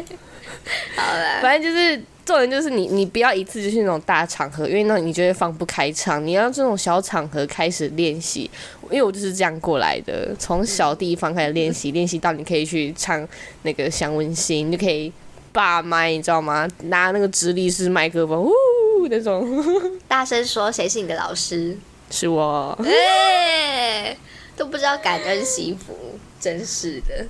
[0.96, 6.26] 好了，反正就是重点就是你，你不要一次就去那种大场合，因为那你就会放不开场。
[6.26, 8.50] 你要这种小场合开始练习，
[8.90, 13.26] 因为我就是这样过来的，从小地方开始练习，练习到你可以去唱
[13.62, 15.12] 那个想温馨，你就可以
[15.52, 16.68] 霸麦，你知道吗？
[16.86, 19.48] 拿那个直立式麦克风，呜那种，
[20.08, 21.78] 大声说谁是你的老师？
[22.10, 22.76] 是我。
[22.84, 24.16] 哎、
[24.56, 27.24] 都不知道感恩惜福，真是的。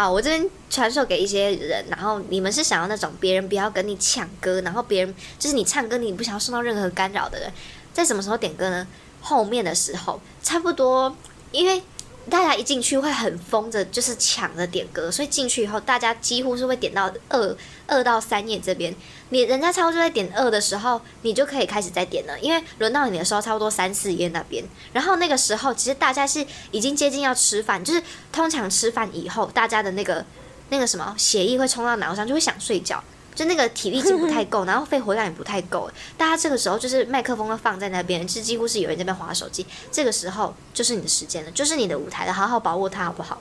[0.00, 7.52] 好，我这边传授给一些人，然后你们是想要那种别人不要跟你抢歌，然后别人就是你唱歌你不想要受到任何干扰的人，
[7.92, 8.86] 在什么时候点歌呢？
[9.20, 11.14] 后面的时候，差不多，
[11.52, 11.82] 因为
[12.28, 17.56] 大家一进去会很疯着，就是抢着点歌，所以进去以后，大家几乎是会点到二
[17.86, 18.94] 二到三页这边。
[19.30, 24.64] 你人家差不多在点二的时候，你就可以开始再点了，因为轮到你的时候差不多三四页那边。
[24.92, 30.24] 然后那个时候，其实大家是已经接近要吃饭，就是通常吃饭以后，大家的那个
[30.68, 33.02] 那个什么血液会冲到脑上，就会想睡觉。
[33.40, 39.64] 就那个体力已经不太够， 然后肺活量也不太够，大家这个时候就是麦克风都放在那边，是几乎是有人在那边划手机。
[39.90, 43.40] 这个时候就是你的时间了，就是你的舞台了，好好把握它，好不好？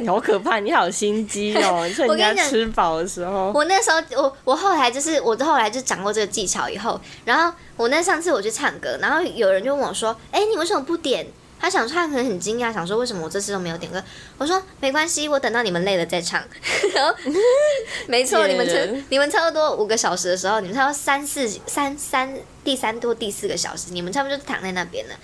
[0.00, 1.86] 你 好可怕，你好心机哦！
[1.86, 11.26] 你趁人家吃饱的时候，我那时候，我我后来就是，我后来就掌握这个技巧以后，然后我那上次我去唱歌，然后有人就问我说：“哎、你为什么不点？”
[11.60, 14.02] 他想他可能很惊讶，想说为什么我这次都没有点歌。
[14.38, 16.42] 我说没关系，我等到你们累了再唱。
[16.94, 17.14] 然后
[18.08, 22.34] 没错，你们差你们差不多五个小时的时候，你们差不多三四三三
[22.64, 25.14] 第三多第四个小时，你们差不多就躺在那边了。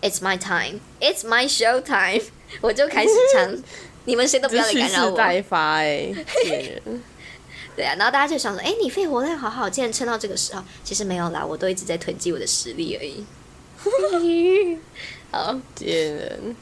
[0.00, 2.22] It's my time, it's my show time，
[2.60, 3.62] 我就开始唱，
[4.04, 5.10] 你们谁都不要来干扰我。
[5.10, 6.12] 势待发哎，
[6.44, 7.02] 贱人。
[7.74, 10.62] 对啊，然后大家就想说，哎，你肺活量好好，竟然撑到这个时候。
[10.84, 13.24] 其实没有啦，我都一直在囤积我的实力而已。
[15.32, 16.56] 好，贱人，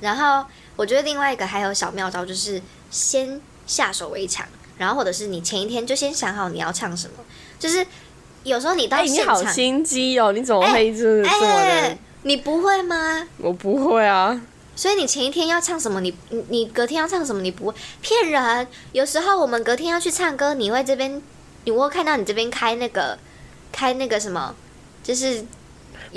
[0.00, 0.44] 然后
[0.76, 2.60] 我觉得另外一个还有小妙招，就是
[2.90, 4.44] 先下手为强，
[4.78, 7.22] 然后或者是你前一天就先想好你要唱什么，
[7.58, 7.86] 就是
[8.42, 10.32] 有时候你到哎，你现场，好心机哦！
[10.32, 13.28] 你怎么会这这么的？，你不会吗？
[13.36, 14.40] 我不会啊，
[14.74, 18.66] 所以你前一天要唱什么，你你你隔天要唱什么，你不会骗人。
[18.92, 21.22] 有时候我们隔天要去唱歌，你会这边，
[21.64, 23.18] 你会看到你这边开那个
[23.70, 24.54] 开那个什么，
[25.02, 25.44] 就是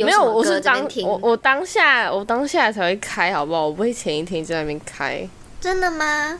[0.05, 3.65] 没有，我是当我我当下我当下才会开，好不好？
[3.67, 5.27] 我不会前一天在那边开，
[5.59, 6.39] 真的吗？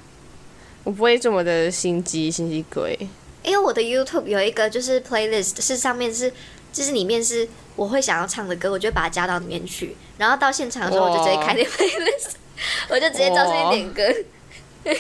[0.83, 2.97] 我不会这么的心机心机鬼。
[3.43, 6.31] 因为我的 YouTube 有一个就是 playlist，是上面是
[6.73, 12.33] 就是里面是我会想要唱的歌，我就会把它加到里面去，然后到现场的时候我就直接开那 playlist，
[12.89, 14.19] 我就直接照这边点歌。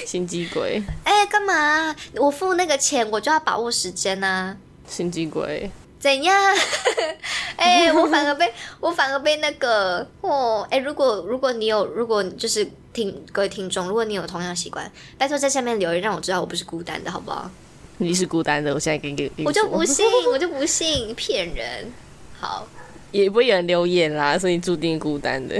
[0.05, 1.95] 心机鬼， 哎、干嘛？
[2.15, 6.55] 我付那个钱，我就要把握时间呐、心机鬼，怎样？
[7.57, 17.49] 哎、 我反而被我反而被那个哦，哎、如果如果你有，如果就是听各位听众，如果你有同样习惯，拜托在下面留言，让我知道我不是孤单的，好不好？
[17.97, 21.91] 你是孤单的，我现在给你，我就不信，我就不信，骗人。
[22.39, 22.67] 好，
[23.11, 25.55] 也不会有人留言啦，所以你注定孤单的。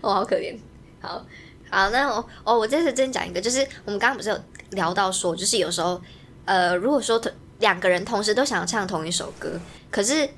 [0.00, 0.56] 我、 好可怜。
[1.02, 1.22] 好
[1.68, 4.40] 好，那我哦，我这次真讲一个，就是我们刚刚不是有
[4.70, 6.00] 聊到说，就是有时候，
[6.46, 10.28] 呃，如果说同两个人同时都想要唱同一首歌，可是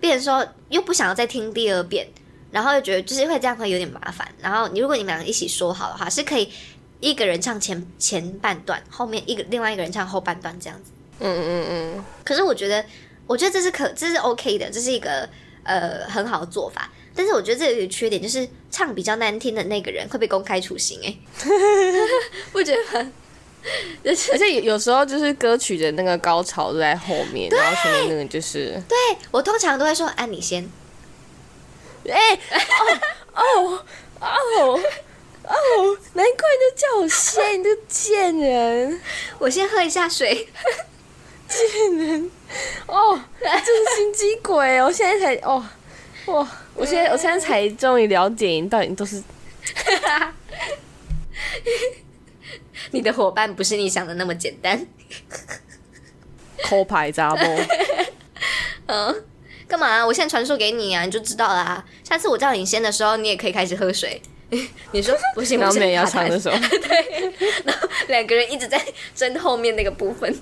[0.00, 2.06] 变成说又不想要再听第二遍，
[2.50, 4.26] 然后又觉得就是会这样会有点麻烦。
[4.40, 6.52] 然后你如果你们两个一起说好的话，是可以
[7.00, 10.92] 一个人唱前前半段，后面一个另外一个人唱后半段这样子。
[11.20, 12.84] 嗯嗯嗯，可是我觉得，
[13.26, 15.28] 我觉得这是可这是 OK 的，这是一个
[15.64, 16.90] 呃很好的做法。
[17.14, 21.48] 但是我觉得这有一个缺点，就是唱比较难听的那个人会被公开处刑、欸，哎，
[22.52, 23.10] 不觉得吗？
[24.04, 28.96] 就是而且有有时候就是歌曲的那个高潮都在后面，然后前面那个就是，对
[29.30, 30.68] 我通常都会说，啊，你先，
[32.08, 32.60] 哎、哦
[33.34, 33.84] 哦
[34.20, 34.80] 哦
[35.44, 39.00] 哦，难怪你就叫我先，你这个贱人，
[39.38, 40.48] 我先喝一下水。
[41.48, 42.30] 贱人
[42.86, 45.64] 哦，这是心机鬼，我现在才哦，
[46.26, 49.22] 哇，我现在我现在才终于了解你到底都是
[52.90, 54.86] 你的伙伴不是你想的那么简单。
[56.64, 57.42] 抠牌杂不？
[58.86, 59.24] 嗯，
[59.66, 61.84] 干嘛、我现在传授给你啊，你就知道啦。
[62.02, 64.20] 下次我叫你先的时候，你也可以开始喝水。
[64.92, 66.54] 你说 不行，然不行，后没人要卡痰唱的时候，
[67.64, 68.82] 然后两个人一直在
[69.14, 70.34] 争后面那个部分。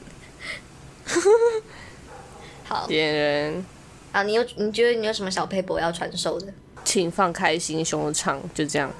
[2.65, 3.65] 好，点人
[4.13, 6.47] 啊，你有你觉得你有什么小 paper 要传授的？
[6.85, 8.93] 请放开心胸唱，就这样，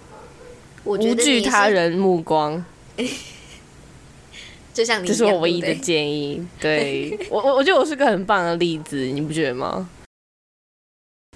[0.83, 2.65] 我觉无惧他，人目光，
[4.75, 6.47] 就像你这，是我唯一的建议。
[6.61, 9.89] 对 我我我觉得我是个很棒的例子，你不觉得吗？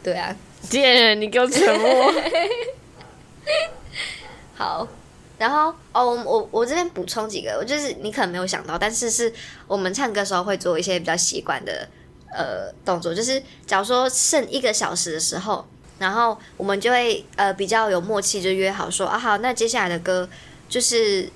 [0.02, 0.36] 对啊。
[0.68, 2.12] 贱人，你给我沉默。
[4.54, 4.86] 好，
[5.38, 9.32] 然后哦，我我我这边补充几个，我就是你可能没有想到，但是是
[9.66, 11.88] 我们唱歌时候会做一些比较习惯的
[12.36, 15.66] 呃动作，就是假如说剩一个小时的时候，
[15.98, 20.28] 然后我们就会呃比较有默契，就约好说啊好，那接下来的歌
[20.68, 21.26] 就是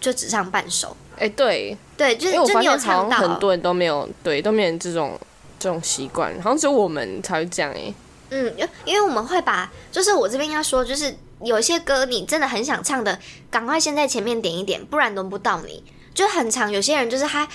[0.00, 5.18] 就只唱半首，哎、对，对，就是因为我发就你有唱到现好像很多人都没有，对，都没有这种
[5.58, 7.92] 这种习惯，好像只有我们才会这样哎、
[8.30, 13.18] 嗯，因因为我们会把，就是我这边要说，就是有一些歌你真的很想唱的，
[13.50, 15.82] 赶快先在前面点一点，不然轮不到你。
[16.14, 17.46] 就很长，有些人就是他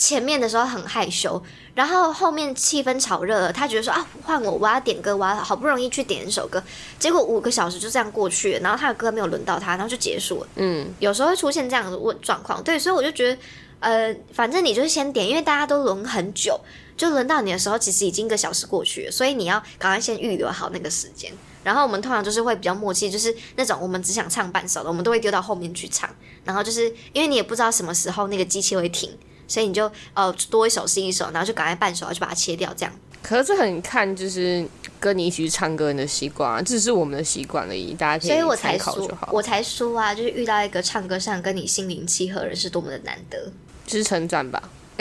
[0.00, 1.40] 前面的时候很害羞，
[1.74, 6.62] 然后后面气氛炒热了，他觉得说啊换我，我要点歌，我要好不容易去点一首歌，
[6.98, 10.48] 结果五个小时就这样过去了，然后他的歌没有轮到他，然后就结束了。
[10.56, 13.38] 嗯，有时候会出现这样的问状况，对，所以我就觉得，
[13.80, 16.58] 呃，反正你就是先点，因为大家都轮很久，
[16.96, 21.30] 就轮到你的时候，其实已经一个小时过去了，所以你要赶快先预留好那个时间。
[21.62, 26.08] 然后我们通常就是会比较默契，就是那种我们只想唱半首的，我们都会丢到后面去唱。
[26.42, 29.10] 然后就是因为你也不知道什么时候那个机器会停，
[29.50, 32.92] 所以你就呃多一首是一首，然后就赶快半首，然后就把它切掉，这样。
[33.20, 34.64] 可是这很看就是
[34.98, 43.52] 跟你一起去唱歌人的习惯啊，这只是我们的习惯而已，大家可所以我参才说考就好，，我才说啊，就是遇到一个唱歌上跟你心灵契合的人是多么的难得。
[43.84, 44.70] 就是成长吧。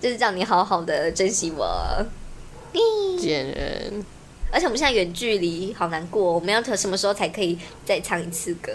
[0.00, 1.66] 就是叫你好好的珍惜我。
[3.18, 4.04] 贱人，
[4.50, 6.32] 而且我们现在远距离，好难过。
[6.32, 8.72] 我们要什么时候才可以再唱一次歌？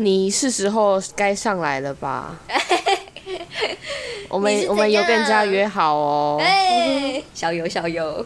[0.00, 2.40] 你是时候该上来了吧？
[4.30, 8.24] 我们我们有跟人家约好哦，哎，小游小游，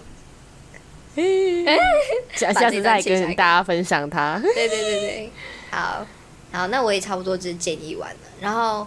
[2.36, 4.38] 下 下次再跟大家分享他。
[4.38, 5.30] 对对对对，
[5.72, 6.06] 好，
[6.52, 8.20] 好，那我也差不多就是建议完了。
[8.40, 8.86] 然后，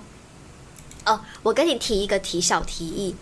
[1.05, 3.17] 哦，我跟你提一个提小提议。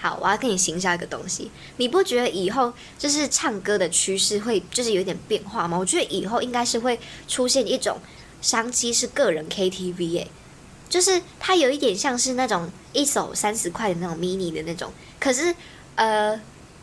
[0.00, 1.50] 好，我要跟你行销一个东西。
[1.78, 5.76] 你不觉得以后就是唱歌的趋势会就是有点变化吗？
[5.76, 7.98] 我觉得以后应该是会出现一种
[8.42, 10.28] 商机，是个人 KTV 耶、
[10.90, 15.54] 就是它有一点像是那种一首三十块的那种 mini 的那种，可是
[15.94, 16.36] 呃，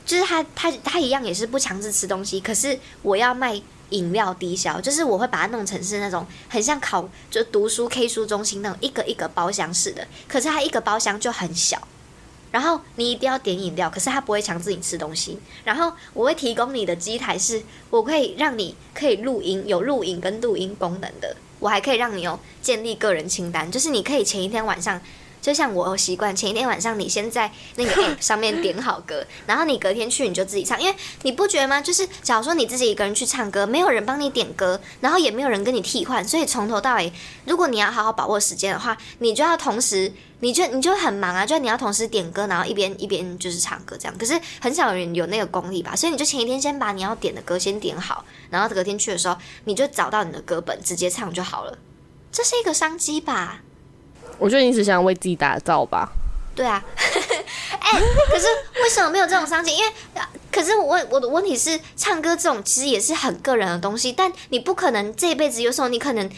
[0.05, 11.87] 就是它它它一样也是不强制吃东西，可是我要卖饮料低消，就是我会把它弄成是那种很像考就读书 K 书中心那种一个一个包厢式的，可是它一个包厢就很小。
[12.51, 15.37] 然后你一定要点饮料，可是他不会强制你吃东西。
[15.63, 21.35] 然后我会提供你的机台是，我可以让你可以录音，有录音跟录音功能的。
[21.59, 24.99] 我还可以让你有建立个人清单，就是你可以前一天晚上，
[25.41, 31.81] 就像我习惯，前一天晚上你先在那个 app 上面点好歌，然后你隔天去你就自己唱，因为你不觉得吗？
[31.81, 37.11] 就是假如说你自己一个人去唱歌，没有人帮你点歌，然后也没有人跟你替换，所以从头到尾，
[37.45, 40.11] 如果你要好好把握时间的话，你就要同时。
[40.41, 44.17] 你就你就很忙啊，就你要同时点歌，然后一边一边就是唱歌这样。
[44.17, 51.77] 可是很少有人有那个功力吧，所以你就前一天先把你要点的歌先点好，然后隔天去的时候，你就找到你的歌本直接唱就好了。
[52.31, 53.63] 这是一个商机吧？
[54.37, 56.11] 我觉得你只想为自己打造吧。
[56.55, 56.83] 对啊，
[57.79, 58.45] 哎、可是
[58.83, 59.75] 为什么没有这种商机？
[59.75, 59.91] 因为
[60.51, 66.29] 可是我我的问题是，唱歌这种其实也是很个人的东西，但你不可能这一辈子有时候你可能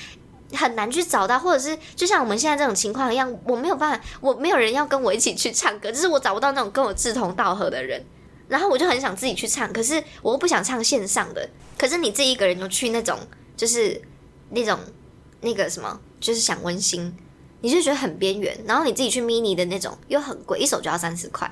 [0.53, 8.03] 很难去找到，或者是就像我们现在这种情况一样，我没有办法，我没有人要跟我一起去唱歌，就是我找不到那种跟我志同道合的人，
[8.47, 13.17] 然后我就很想自己去唱，可是我又不想唱线上的，可是你自己一个人就去那种
[13.57, 13.99] 就是
[14.49, 14.77] 那种
[15.39, 17.15] 那个什么，就是想温馨，
[17.62, 21.49] 你就觉得很边缘，然后你自己去 mini 的那种又很贵，一手就要三十块。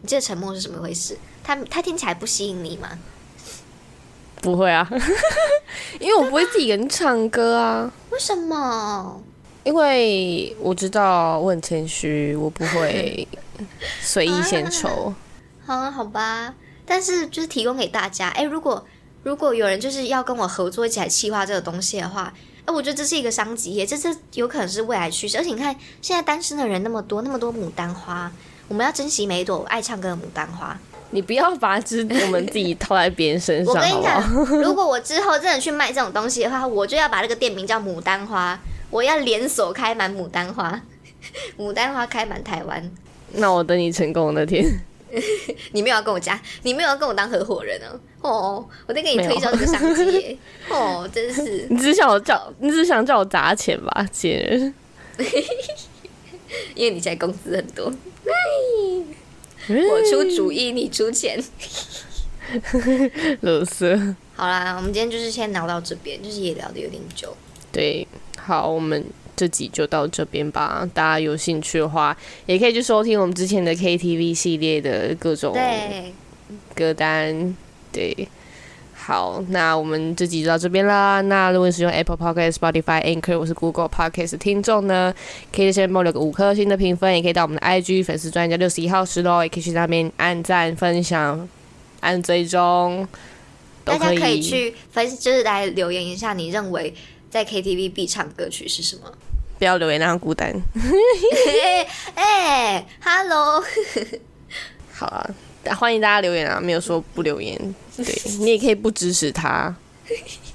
[0.00, 1.16] 你这个沉默是什么回事？
[1.44, 2.98] 他他听起来不吸引你吗？
[4.40, 4.88] 不会啊，
[6.00, 7.92] 因为我不会自己一个人唱歌啊。
[8.10, 9.22] 为什么？
[9.62, 13.28] 因为我知道我很谦虚，我不会
[14.00, 15.14] 随意献丑。
[15.64, 16.52] 好啊，好吧。
[16.84, 18.84] 但是就是提供给大家，哎，如果
[19.22, 22.34] 如果有人就是要跟我合作一起来企划这个东西的话，
[22.64, 25.36] 哎，我觉得这是一个商机耶，这这有可能是未来趋势。
[25.38, 28.30] 而且你看，现在单身的人那么多，那么多牡丹花。
[28.68, 30.78] 我们要珍惜每一朵爱唱歌的牡丹花。
[31.10, 33.74] 你不要把只我们自己套在别人身上。
[33.74, 34.22] 我跟你讲，
[34.62, 38.58] 如果我之后真的去卖这种东西的话，我就要把那个店名叫牡丹花，
[38.88, 40.80] 我要连锁开满牡丹花，
[41.58, 42.90] 牡丹花开满台湾。
[43.32, 44.64] 那我等你成功那天。
[45.72, 48.00] 你没有要跟我加，你没有要跟我当合伙人哦。
[48.22, 50.38] 哦，我在给你推销这个商机。
[50.70, 51.66] 哦，真是。
[51.68, 54.72] 你只想我叫，你只想叫我砸钱吧，姐。
[56.74, 57.92] 因为你现在工资很多。
[59.68, 61.42] 我出主意，你出钱。
[63.40, 63.96] 乐色。
[64.34, 67.36] 好啦，我们今天就是先聊到这边，就是也聊的有点久。
[67.70, 68.06] 对，
[68.38, 69.04] 好，我们
[69.42, 70.88] 这集就到这边吧。
[70.94, 72.16] 大家有兴趣的话，
[72.46, 75.52] 也可以去收听我们之前的 KTV 系列的各种
[76.76, 77.56] 歌单。
[77.90, 78.28] 对。
[78.94, 81.20] 好，那我们这集就到这边啦。
[81.22, 85.12] 那如果你使用 Apple Podcast、Spotify、Anchor 或是 Google Podcast 听众呢，
[85.52, 91.48] 可以在下面帮我留个五颗星的评分，也可以到我们的 IG 粉丝专家六十一号十楼，也可以去那边按赞、分享、
[91.98, 93.08] 按追踪，
[93.82, 96.94] 大家可以去分，就是来留言一下，你认为
[97.28, 99.12] 在 KTV 必唱歌曲是什么？
[99.62, 100.52] 不要留言那样孤单。
[102.16, 103.62] 哎，Hello，
[104.92, 105.24] 好啊。
[105.76, 106.58] 欢迎大家留言啊！
[106.60, 107.56] 没有说不留言，
[107.96, 108.04] 对
[108.42, 109.72] 你也可以不支持他，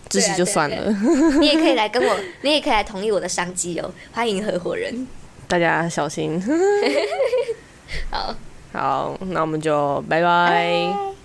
[0.10, 0.91] 支持就算了。
[1.39, 3.89] 你也可以来跟我，你也可以来同意我的商机哦。
[4.12, 5.08] 欢迎合伙人，
[5.47, 6.43] 大家小心。
[8.12, 8.36] 好，
[8.74, 11.16] 好，那我们就拜拜。